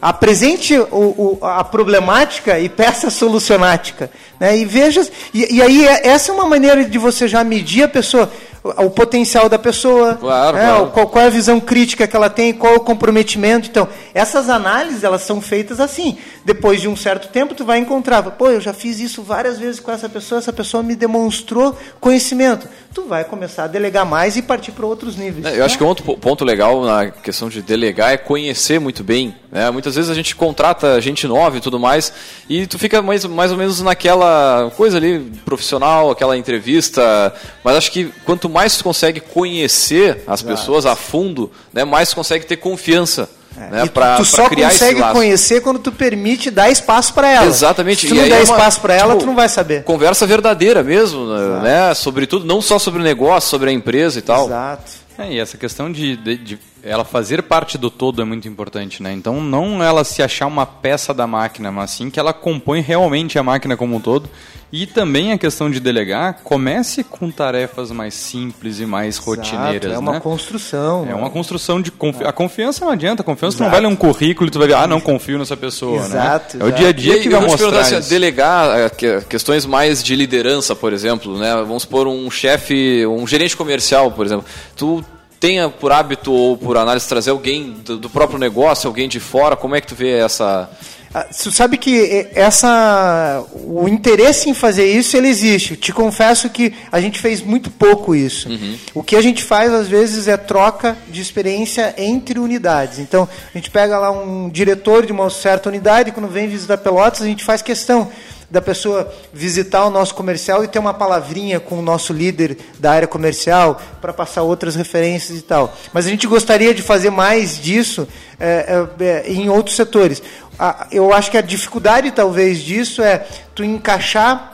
[0.00, 4.10] Apresente o, o- a problemática e peça a solucionática.
[4.38, 4.58] Né?
[4.58, 5.06] E veja.
[5.32, 8.30] E, e aí, é- essa é uma maneira de você já medir a pessoa,
[8.62, 10.64] o, potencial da pessoa, Claro, né?
[10.66, 10.86] claro.
[10.90, 13.68] Qual, qual é a visão crítica que ela tem, qual é o comprometimento.
[13.68, 16.16] Então, essas análises, elas são feitas assim.
[16.44, 19.80] Depois de um certo tempo, tu vai encontrar, pô, eu já fiz isso várias vezes
[19.80, 22.68] com essa pessoa, essa pessoa me demonstrou conhecimento.
[22.94, 25.46] Tu vai começar a delegar mais e partir para outros níveis.
[25.46, 28.78] É, Eu acho que um outro po- ponto legal na questão de delegar é conhecer
[28.78, 29.34] muito bem.
[29.50, 29.70] né?
[29.70, 32.12] Muitas vezes a gente contrata gente nova e tudo mais,
[32.48, 37.32] e tu fica mais, mais ou menos naquela coisa ali profissional, aquela entrevista.
[37.64, 42.16] Mas acho que quanto mais tu consegue conhecer as pessoas a fundo, né, mais tu
[42.16, 43.28] consegue ter confiança.
[43.54, 45.12] Né, E tu- pra, tu só criar esse consegue laço.
[45.14, 47.46] conhecer quando tu permite dar espaço para ela.
[47.46, 48.02] Exatamente.
[48.02, 49.48] Se tu E não aí der é uma, espaço para ela, tipo, tu não vai
[49.48, 49.84] saber.
[49.84, 51.26] Conversa verdadeira mesmo,
[51.60, 51.92] né?
[51.94, 54.46] Sobretudo, não só sobre o negócio, sobre a empresa e tal.
[54.46, 54.90] Exato.
[55.18, 59.02] É, e essa questão de, de- de ela fazer parte do todo é muito importante,
[59.02, 59.12] né?
[59.12, 63.38] Então não ela se achar uma peça da máquina, mas sim que ela compõe realmente
[63.38, 64.28] a máquina como um todo.
[64.74, 69.94] E também a questão de delegar, comece com tarefas mais simples e mais rotineiras, Exato,
[69.94, 70.20] é uma né?
[70.20, 71.06] construção.
[71.10, 72.30] É uma construção de confiança.
[72.30, 73.20] A confiança não adianta.
[73.20, 73.70] A confiança não Exato.
[73.72, 76.64] vai ler um currículo e tu vai ver, ah, não confio nessa pessoa, Exato, né?
[76.64, 78.08] É o dia a dia E que eu vai vou te mostrar perguntar assim, isso.
[78.08, 81.54] delegar eh, que- questões mais de liderança, por exemplo, né?
[81.66, 84.46] Vamos supor um chefe, um gerente comercial, por exemplo.
[84.74, 85.04] Tu
[85.42, 89.56] tenha por hábito ou por análise trazer alguém do, do próprio negócio, alguém de fora,
[89.56, 90.70] como é que tu vê essa...
[91.12, 95.76] Ah, Tu sabe que eh, essa o interesse em fazer isso ele existe.
[95.76, 98.48] Te confesso que a gente fez muito pouco isso.
[98.94, 102.98] O que a gente faz às vezes é troca de experiência entre unidades.
[102.98, 106.78] Então a gente pega lá um diretor de uma certa unidade e quando vem visitar
[106.78, 108.10] Pelotas a gente faz questão
[108.52, 112.92] da pessoa visitar o nosso comercial e ter uma palavrinha com o nosso líder da
[112.92, 115.74] área comercial para passar outras referências e tal.
[115.92, 118.06] Mas a gente gostaria de fazer mais disso
[118.38, 120.22] é, é, é, em outros setores.
[120.58, 124.51] A- eu acho que a dificuldade talvez disso é tu encaixar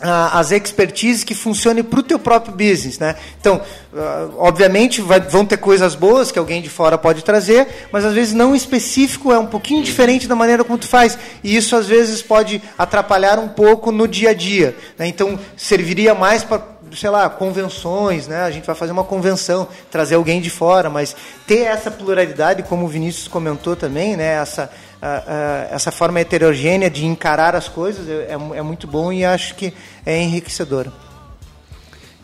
[0.00, 3.14] as expertises que funcionem para o teu próprio business, né?
[3.40, 3.60] Então,
[3.96, 8.12] ah, obviamente vai- vão ter coisas boas que alguém de fora pode trazer, mas às
[8.12, 11.86] vezes não específico é um pouquinho diferente da maneira como tu faz e isso às
[11.86, 15.06] vezes pode atrapalhar um pouco no dia a dia, né?
[15.06, 18.42] Então serviria mais para sei lá, convenções, né?
[18.42, 22.84] A gente vai fazer uma convenção, trazer alguém de fora, mas ter essa pluralidade, como
[22.84, 24.34] o Vinícius comentou também, né?
[24.34, 24.70] Essa
[25.06, 29.24] ah, ah, essa forma heterogênea de encarar as coisas é, é é muito bom e
[29.24, 29.72] acho que
[30.06, 30.88] é enriquecedor.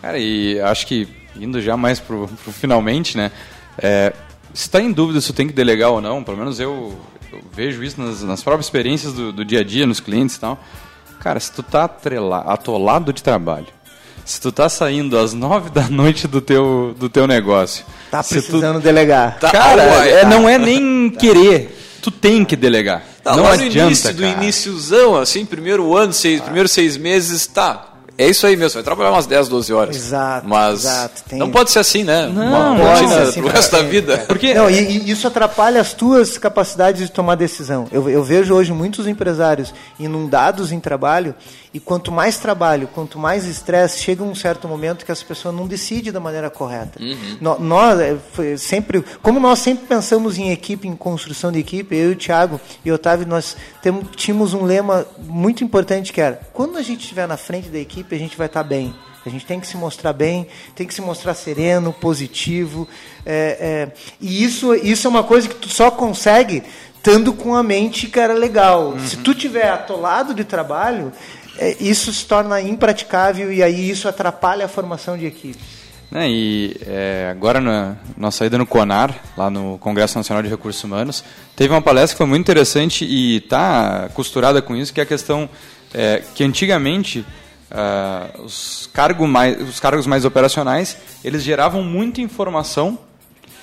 [0.01, 1.07] Cara, e acho que
[1.37, 3.31] indo já mais pro, pro finalmente, né?
[3.79, 4.13] É,
[4.55, 6.99] se está em dúvida se tem que delegar ou não, pelo menos eu,
[7.33, 10.41] eu vejo isso nas, nas próprias experiências do, do dia a dia, nos clientes e
[10.41, 10.59] tal.
[11.21, 13.67] Cara, se tu tá atrela- atolado de trabalho,
[14.25, 18.37] se tu tá saindo às nove da noite do teu, do teu negócio, Tá se
[18.37, 19.39] tu- precisando delegar.
[19.39, 20.29] Cara, Uai, é, tá.
[20.29, 21.77] não é nem querer.
[22.03, 23.03] Tu tem que delegar.
[23.23, 24.37] Tá, não lá no adianta, início, do cara.
[24.43, 27.87] iníciozão, assim, primeiro ano, seis, primeiros seis meses, tá.
[28.19, 29.97] É isso aí mesmo, vai trabalhar umas 10, 12 horas.
[29.97, 32.27] Exato, Mas exato, tem- não pode ser assim, né?
[32.27, 34.19] Não, Uma pode rotina ser assim, pro resto da vida.
[34.29, 37.89] Porque Não, e, e isso atrapalha as tuas capacidades de tomar decisão.
[37.91, 41.35] Eu, eu vejo hoje muitos empresários inundados em trabalho
[41.73, 45.67] e quanto mais trabalho, quanto mais estresse, chega um certo momento que essa pessoa não
[45.69, 46.99] decide da maneira correta.
[47.41, 52.11] No- Nós, é, sempre, como nós sempre pensamos em equipe, em construção de equipe, eu
[52.11, 56.41] e o Thiago e o Otávio, nós temos, tínhamos um lema muito importante que era,
[56.53, 58.93] quando a gente estiver na frente da equipe, a gente vai estar bem.
[59.25, 62.89] A gente tem que se mostrar bem, tem que se mostrar sereno, positivo.
[63.25, 66.63] é, é, e isso, isso é uma coisa que tu só consegue
[66.97, 68.95] estando com a mente, cara, legal.
[69.07, 71.13] Se tu tiver atolado de trabalho,
[71.79, 75.59] isso se torna impraticável e aí isso atrapalha a formação de equipe.
[76.11, 80.83] Né, e é, agora na nossa saída no CONAR, lá no Congresso Nacional de Recursos
[80.83, 81.23] Humanos,
[81.55, 85.07] teve uma palestra que foi muito interessante e está costurada com isso, que é a
[85.07, 85.49] questão
[85.95, 87.25] é, que antigamente
[87.71, 92.99] ah, os, cargo mais, os cargos mais operacionais, eles geravam muita informação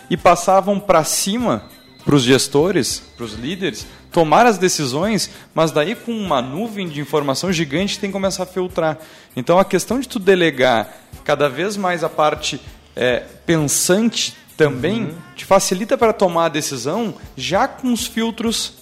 [0.09, 1.63] e passavam para cima
[2.05, 3.85] para os gestores, para os líderes,
[4.18, 8.45] tomar as decisões, mas daí com uma nuvem de informação gigante tem que começar a
[8.47, 8.97] filtrar.
[9.36, 10.91] Então a questão de tu delegar
[11.24, 12.59] cada vez mais a parte
[12.95, 18.74] é, pensante também te facilita para tomar a decisão já com os filtros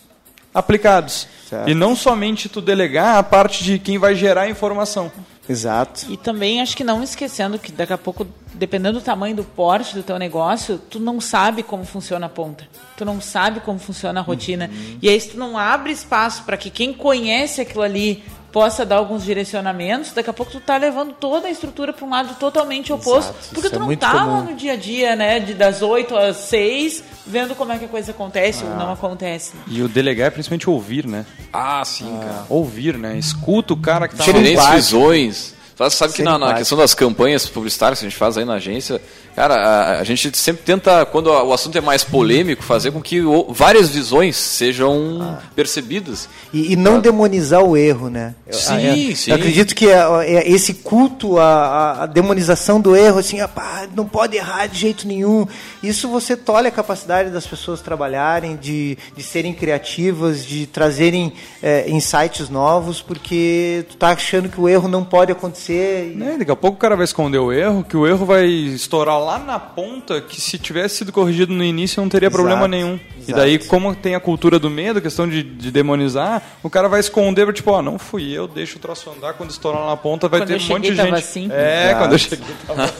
[0.53, 1.27] aplicados.
[1.49, 1.69] Certo.
[1.69, 5.11] E não somente tu delegar a parte de quem vai gerar a informação.
[5.47, 6.11] Exato.
[6.11, 9.93] E também acho que não esquecendo que daqui a pouco, dependendo do tamanho do porte
[9.93, 12.67] do teu negócio, tu não sabe como funciona a ponta.
[12.97, 14.69] Tu não sabe como funciona a rotina.
[15.01, 18.23] E aí se tu não abre espaço para que quem conhece aquilo ali
[18.55, 22.09] possa dar alguns direcionamentos, daqui a pouco tu tá levando toda a estrutura para um
[22.09, 24.43] lado totalmente oposto, Exato, porque tu é não tá lá comum.
[24.43, 27.87] no dia a dia, né, de das 8 às 6, vendo como é que a
[27.89, 28.75] coisa acontece ou Ah.
[28.77, 29.51] não acontece.
[29.67, 31.25] E o delegar é principalmente ouvir, né?
[31.51, 32.45] Ah, sim, cara.
[32.47, 33.17] Ouvir, né?
[33.17, 34.31] Escuta o cara que tá lá.
[34.31, 35.54] Diferentes visões.
[35.77, 38.53] Sabe- Sabe que na, na questão das campanhas publicitárias que a gente faz aí na
[38.53, 39.01] agência,
[39.35, 43.21] cara, a, a gente sempre tenta, quando o assunto é mais polêmico, fazer com que
[43.21, 45.39] o- várias visões sejam Ah.
[45.53, 46.29] percebidas.
[46.53, 48.33] E, e não demonizar o erro, né?
[48.47, 49.31] Eu- Sim, ah, é- sim.
[49.31, 53.47] Eu acredito que é- é esse culto, a, a- a demonização do erro, assim, ah,
[53.47, 55.45] pá, não pode errar de jeito nenhum.
[55.83, 61.89] Isso você tolhe a capacidade das pessoas trabalharem, de, de serem criativas, de trazerem é,
[61.89, 65.64] insights novos, porque tu tá achando que o erro não pode acontecer.
[65.73, 66.35] E- Né?
[66.39, 69.37] Daqui a pouco o cara vai esconder o erro, que o erro vai estourar lá
[69.39, 72.99] na ponta, que se tivesse sido corrigido no início não teria Exato, problema nenhum.
[73.17, 73.39] E exato.
[73.39, 76.99] daí, como tem a cultura do medo, a questão de, de demonizar, o cara vai
[76.99, 80.27] esconder, tipo, ó, não fui eu, deixa o troço andar, quando estourar lá na ponta
[80.27, 81.13] vai Quando ter um monte de cheguei, gente.
[81.15, 81.49] assim.
[81.51, 81.99] É, Exato.
[81.99, 82.93] quando eu cheguei tava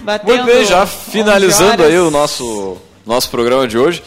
[0.00, 4.02] Batendo Muito bem, já 11 finalizando aí o nosso, nosso programa de hoje.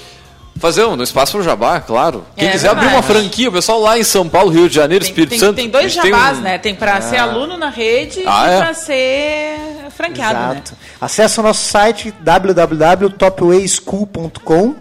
[0.57, 2.23] Fazer um, um espaço para o Jabá, claro.
[2.35, 3.07] Quem É quiser abrir verdade.
[3.07, 5.55] uma franquia, o pessoal lá em São Paulo, Rio de Janeiro, Tem, Espírito tem- Santo.
[5.55, 6.57] tem dois jabás, um- né?
[6.57, 8.57] Tem para ser aluno na rede Ah, e é?
[8.59, 9.57] para ser
[9.95, 10.51] franqueado, né?
[10.53, 10.73] Exato.
[11.01, 14.75] Acesse o nosso site www.topwayschool.com.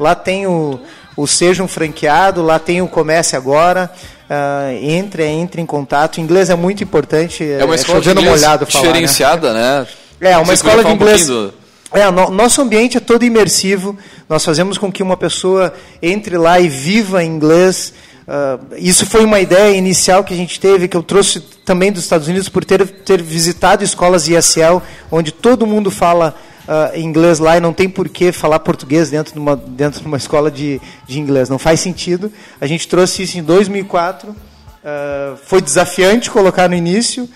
[0.00, 0.80] Lá tem o,
[1.16, 3.90] o Seja um Franqueado, lá tem o Comece Agora.
[4.30, 6.20] Ah, entre, entre em contato.
[6.20, 7.42] Inglês é muito importante.
[7.50, 8.88] É uma escola de chovendo inglês molhado falar, né?
[8.90, 9.86] diferenciada, né?
[10.20, 11.26] É, uma Você escola de um inglês.
[11.26, 11.54] do-
[11.92, 13.96] É, no- nosso ambiente é todo imersivo.
[14.28, 15.72] Nós fazemos com que uma pessoa
[16.02, 17.92] entre lá e viva inglês.
[18.26, 22.02] Ah, isso foi uma ideia inicial que a gente teve, que eu trouxe também dos
[22.04, 26.34] Estados Unidos por ter, ter visitado escolas ESL, onde todo mundo fala
[26.68, 30.06] ah, inglês lá e não tem por que falar português dentro de uma, dentro de
[30.06, 31.48] uma escola de, de inglês.
[31.48, 32.30] Não faz sentido.
[32.60, 34.36] A gente trouxe isso em 2004.
[34.84, 37.26] Ah, foi desafiante colocar no início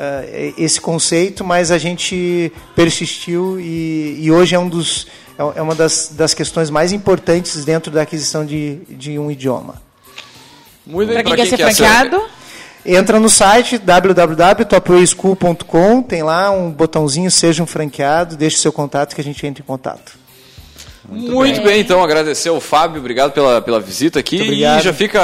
[0.00, 0.24] ah,
[0.56, 5.06] esse conceito, mas a gente persistiu e, e hoje é um dos
[5.38, 9.74] é é uma das, das questões mais importantes dentro da aquisição de, de um idioma.
[10.86, 12.18] Muito bem, Para quem pra quer ser franqueado,
[12.84, 19.20] Entra no site www.topwayschool.com, tem lá um botãozinho Seja um franqueado, deixe seu contato que
[19.20, 20.18] a gente entra em contato.
[21.06, 21.80] Muito, bem.
[21.80, 24.36] então agradecer ao Fábio, obrigado pela, pela visita aqui.
[24.36, 24.80] Muito obrigado.
[24.80, 25.20] E já fica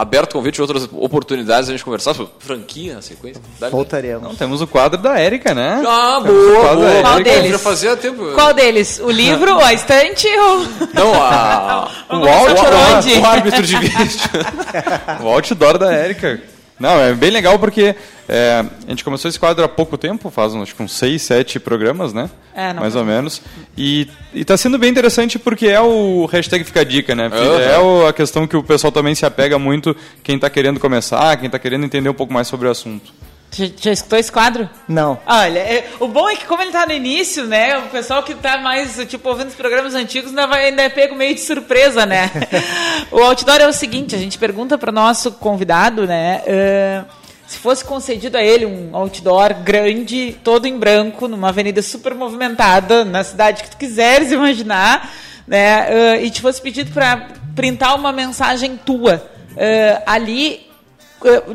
[0.00, 3.42] aberto o convite de outras oportunidades a gente conversar sobre franquia na sequência.
[3.70, 4.22] Voltaremos.
[4.28, 5.82] Não, temos o quadro da Érica, né?
[5.86, 7.02] Ah, Temos o boa, quadro da boa.
[7.02, 7.30] Qual Érica.
[7.30, 7.50] deles?
[7.50, 8.32] Já fazia tempo.
[8.34, 8.98] qual deles?
[9.00, 10.58] O livro, a estante ou...
[10.94, 13.12] Não, a, o, por o- onde?
[13.18, 14.20] o árbitro de vídeo.
[15.22, 16.40] O outdoor da Érica.
[16.80, 17.94] Não, é bem legal porque
[18.26, 21.60] é, a gente começou esse quadro há pouco tempo, faz acho que uns seis, sete
[21.60, 22.30] programas, né?
[22.54, 23.42] É, não Mais faz ou menos.
[23.76, 27.26] E, e tá sendo bem interessante porque é o hashtag Fica a Dica, né?
[27.26, 27.60] Aham.
[27.60, 31.36] É o- a questão que o pessoal também se apega muito, quem tá querendo começar,
[31.36, 33.12] quem tá querendo entender um pouco mais sobre o assunto.
[33.52, 34.70] Já, já escutou esse quadro?
[34.86, 35.18] Não.
[35.26, 37.76] Olha, é- o bom é que como ele tá no início, né?
[37.78, 41.16] O pessoal que tá mais, tipo, ouvindo os programas antigos ainda, vai, ainda é pego
[41.16, 42.30] meio de surpresa, né?
[43.10, 46.42] o outdoor é o seguinte, a gente pergunta para o nosso convidado, né?
[46.46, 47.04] ãh,
[47.46, 53.04] se fosse concedido a ele um outdoor grande, todo em branco, numa avenida super movimentada,
[53.04, 55.10] na cidade que tu quiseres imaginar,
[55.48, 55.88] né?
[55.90, 57.26] ãh, e te fosse pedido para
[57.56, 60.70] printar uma mensagem tua ãh, ali,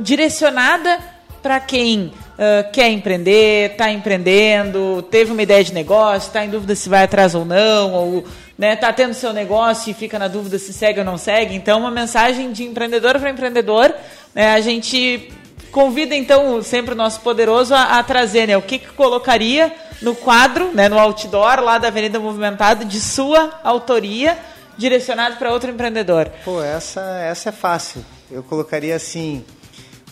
[0.01, 1.14] direcionada
[1.45, 6.73] para quem ah, quer empreender, está empreendendo, teve uma ideia de negócio, está em dúvida
[6.73, 8.25] se vai atrás ou não, ou
[8.59, 11.53] está tendo seu negócio e fica na dúvida se segue ou não segue.
[11.53, 13.93] Então, uma mensagem de empreendedor para empreendedor.
[14.33, 15.31] né, a gente
[15.71, 19.71] convida, então, sempre o nosso poderoso a, a trazer né, o que, que colocaria
[20.01, 24.35] no quadro, né, no outdoor lá da Avenida Movimentada, de sua autoria,
[24.79, 26.27] direcionado para outro empreendedor.
[26.43, 28.03] Pô, essa, essa é fácil.
[28.31, 29.45] Eu colocaria assim: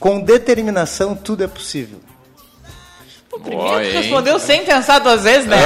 [0.03, 1.97] com determinação tudo é possível.
[3.31, 5.57] O primeiro Boa, respondeu sem pensar duas vezes, né?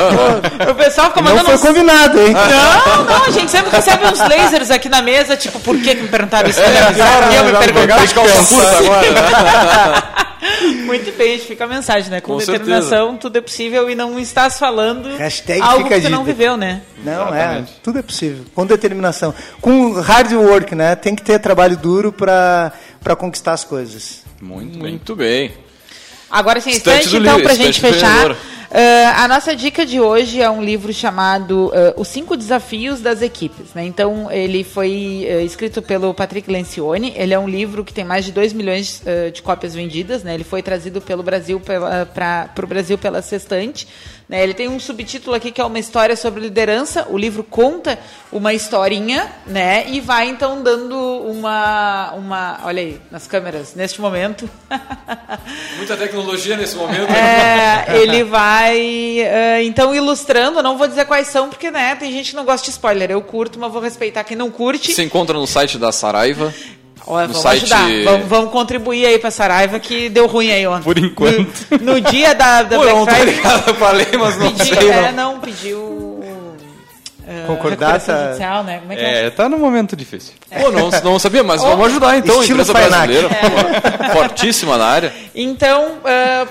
[0.70, 2.34] O pessoal fica Não mandando foi uns- combinado, hein?
[2.34, 6.02] Não, não, a gente sempre recebe uns lasers aqui na mesa, tipo, por que, que
[6.04, 6.60] me perguntaram isso?
[6.62, 8.08] É, E eu me perguntei.
[8.08, 10.28] de calça curta agora.
[10.86, 12.22] Muito bem, a gente fica a mensagem, né?
[12.22, 16.24] Com, Com determinação, tudo é possível e não estás falando Hashtag algo que tu não
[16.24, 16.84] viveu, né?
[17.04, 18.46] Não, é, tudo é possível.
[18.54, 19.34] Com determinação.
[19.60, 20.96] Com hard work, né?
[20.96, 22.72] Tem que ter trabalho duro para
[23.18, 24.27] conquistar as coisas.
[24.42, 24.92] Muito bem.
[24.92, 25.52] Muito bem.
[26.30, 26.78] Agora sim, do
[27.18, 28.36] então, pra estante gente fechar.
[28.70, 33.22] Ah, a nossa dica de hoje é um livro chamado ah, Os Cinco Desafios das
[33.22, 33.74] Equipes.
[33.74, 33.86] Né?
[33.86, 37.14] Então, ele foi ah, escrito pelo Patrick Lencioni.
[37.16, 39.02] Ele é um livro que tem mais de 2 milhões
[39.34, 40.24] de cópias vendidas.
[40.24, 40.34] Né?
[40.34, 43.88] Ele foi trazido pelo Brasil para o Brasil pela Sextante.
[44.28, 44.44] Né?
[44.44, 47.08] Ele tem um subtítulo aqui que é uma história sobre liderança.
[47.10, 47.98] O livro conta
[48.30, 49.86] uma historinha, né?
[49.88, 54.50] E vai então dando uma, uma, olha aí nas câmeras neste momento.
[55.78, 57.10] Muita tecnologia nesse momento.
[57.10, 58.78] É, ele vai
[59.64, 60.62] então ilustrando.
[60.62, 63.10] Não vou dizer quais são porque né tem gente que não gosta de spoiler.
[63.10, 64.94] Eu curto, mas vou respeitar quem não curte.
[64.94, 66.54] Se encontra no site da Saraiva.
[67.08, 67.88] Olha, vamos site- ajudar.
[68.04, 70.84] Vamos, vamos contribuir aí pra Saraiva que deu ruim aí ontem.
[70.84, 71.66] Por enquanto.
[71.82, 73.40] No, no dia da, da Pô, Black Friday.
[73.68, 74.90] eu falei, mas não Pediu, sei.
[74.90, 75.34] é, Não.
[75.34, 75.87] não, pediu.
[77.28, 78.80] Eh, Concordata- recuperação judicial, né?
[78.80, 79.26] Como é que é?
[79.26, 80.34] É, tá num momento difícil.
[80.62, 82.40] Pô, não, não sabia, mas vamos ajudar então.
[82.42, 83.08] Estilo Empresa Fainak.
[83.08, 85.14] brasileira, pô, fortíssima na área.
[85.36, 85.98] Então,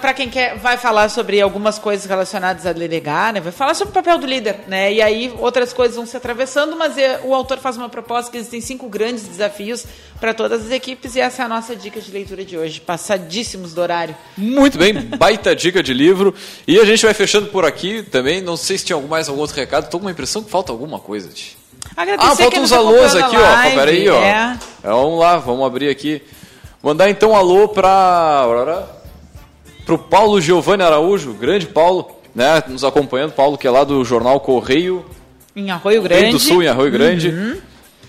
[0.00, 3.40] para quem quer, vai falar sobre algumas coisas relacionadas a delegar, né?
[3.40, 4.92] Vai falar sobre o papel do líder, né?
[4.92, 8.36] E aí outras coisas vão se atravessando, mas eh, o autor faz uma proposta que
[8.36, 9.84] existem cinco grandes desafios
[10.20, 12.80] para todas as equipes e essa é a nossa dica de leitura de hoje.
[12.80, 14.14] Passadíssimos do horário.
[14.36, 16.34] Muito bem, baita dica de livro.
[16.66, 18.40] E a gente vai fechando por aqui também.
[18.40, 19.88] Não sei se tinha algum, mais algum outro recado.
[19.90, 21.28] Tô com uma impressão que falta alguma coisa.
[21.28, 21.56] Tch.
[21.96, 23.74] Agradecer Ah, faltam quem uns nos alôs aqui, ó.
[23.74, 24.20] Peraí, ó.
[24.20, 24.58] É.
[24.82, 26.22] É, vamos lá, vamos abrir aqui.
[26.82, 28.84] Mandar então um alô para
[29.84, 34.40] pro Paulo Giovanni Araújo, grande Paulo, né, nos acompanhando, Paulo que é lá do jornal
[34.40, 35.04] Correio,
[35.54, 36.30] Em Arroio Rio Grande.
[36.32, 37.28] do Sul, em Arroio Grande.
[37.28, 37.56] Uhum.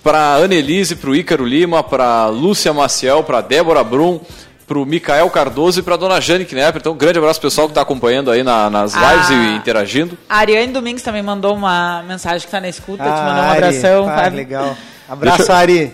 [0.03, 4.19] Para Annelise, para o Ícaro Lima, para Lúcia Maciel, para Débora Brum,
[4.67, 6.81] para o Micael Cardoso e para dona Jane Knepper.
[6.81, 9.13] Então, um grande abraço pessoal que está acompanhando aí na- nas Ah.
[9.13, 10.17] lives e interagindo.
[10.29, 13.47] A Ariane Domingues também mandou uma mensagem que está na escuta, te Ah, mandou um
[13.49, 14.05] Ari, abração.
[14.05, 14.35] pá, sabe?
[14.35, 14.77] legal.
[15.09, 15.93] Abraço, Deixa Ari.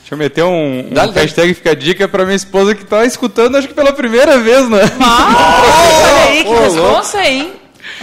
[0.00, 1.12] Deixa eu meter um, um dá-lhe.
[1.12, 4.68] hashtag fica a dica pra minha esposa que tá escutando, acho que pela primeira vez,
[4.68, 4.80] né?
[5.00, 5.62] Ah,
[6.04, 7.52] olha aí, que responsa, hein?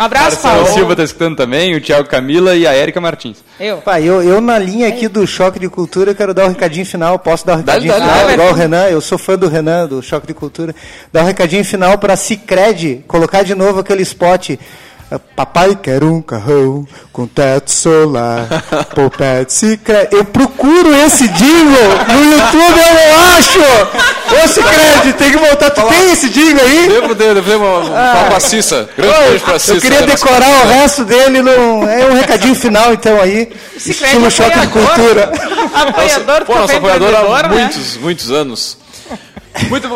[0.02, 0.74] Um abraço, Marcelo Paulo.
[0.74, 3.38] Silva tá escutando também, o Thiago Camila e a Érica Martins.
[3.60, 3.78] Eu.
[3.78, 7.20] Pá, eu, eu na linha aqui do Choque de Cultura quero dar um recadinho final.
[7.20, 8.32] Posso dar um recadinho final?
[8.32, 10.74] igual o Renan, eu sou fã do Renan, do Choque de Cultura.
[11.14, 14.58] Dar um recadinho final para Cicred, colocar de novo aquele spot.
[15.20, 18.48] Papai quer um carrão com teto solar,
[18.96, 20.08] por pé de Cicred.
[20.12, 23.60] Eu procuro esse jingle no YouTube, eu não acho!
[24.32, 25.70] Ô Cicred, tem que voltar.
[25.72, 26.88] Tu tem esse jingle aí?
[26.88, 28.90] Devo, devo, devo uma pra Cissa.
[28.98, 29.74] Grande beijo pra Cissa.
[29.74, 31.42] Eu queria né, decorar o resto dele.
[31.42, 31.52] No...
[31.90, 33.50] É um recadinho final, então, aí.
[33.78, 35.32] Cicred Estilo choque de cultura.
[35.74, 37.50] Apoiador do Pô, nosso apoiador há né?
[37.50, 38.78] muitos, muitos anos.
[39.70, 39.88] Muito,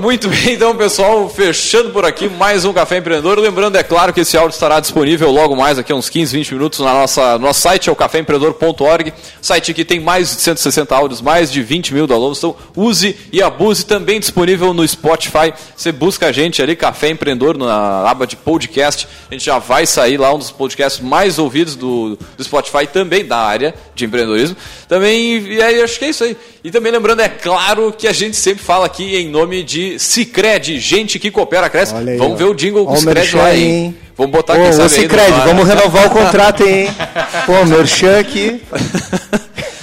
[0.00, 3.38] muito bem, então, pessoal, fechando por aqui mais um Café Empreendedor.
[3.38, 6.80] Lembrando, é claro, que esse áudio estará disponível logo mais, aqui uns 15, 20 minutos,
[6.80, 9.12] na nossa, no nosso site, é o caféempreendedor.org.
[9.40, 12.38] Site que tem mais de 160 áudios, mais de 20 mil downloads.
[12.38, 13.86] Então, use e abuse.
[13.86, 15.54] Também disponível no Spotify.
[15.76, 19.06] Você busca a gente ali, Café Empreendedor, na aba de podcast.
[19.30, 23.24] A gente já vai sair lá, um dos podcasts mais ouvidos do, do Spotify, também
[23.24, 24.56] da área de empreendedorismo.
[24.88, 26.36] Também, e aí, acho que é isso aí.
[26.64, 30.80] E também lembrando, é claro, que a gente sempre fala aqui em nome de Cicred,
[30.80, 31.94] gente que coopera, cresce.
[31.94, 32.36] Aí, vamos ó.
[32.36, 33.96] ver o jingle com Cicred lá, aí, hein?
[34.16, 36.88] Vamos botar, Ô, quem sabe Cicred, vamos renovar o contrato, hein?
[37.46, 38.60] Pô, merchan aqui.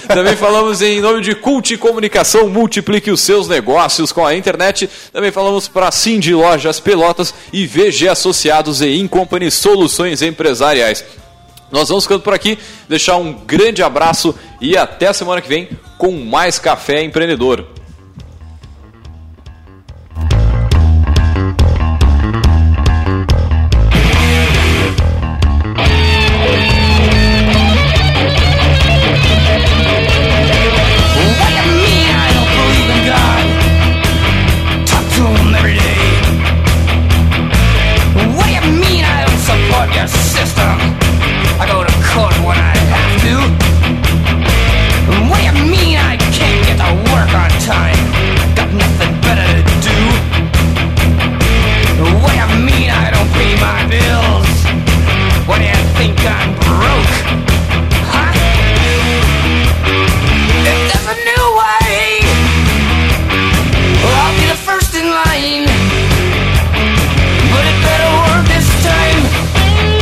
[0.08, 4.90] Também falamos em nome de Cult Comunicação, multiplique os seus negócios com a internet.
[5.12, 11.04] Também falamos para Cindy Lojas Pelotas e VG Associados e Incompany Soluções Empresariais.
[11.72, 15.70] Nós vamos ficando por aqui, deixar um grande abraço e até a semana que vem
[15.98, 17.66] com mais Café Empreendedor.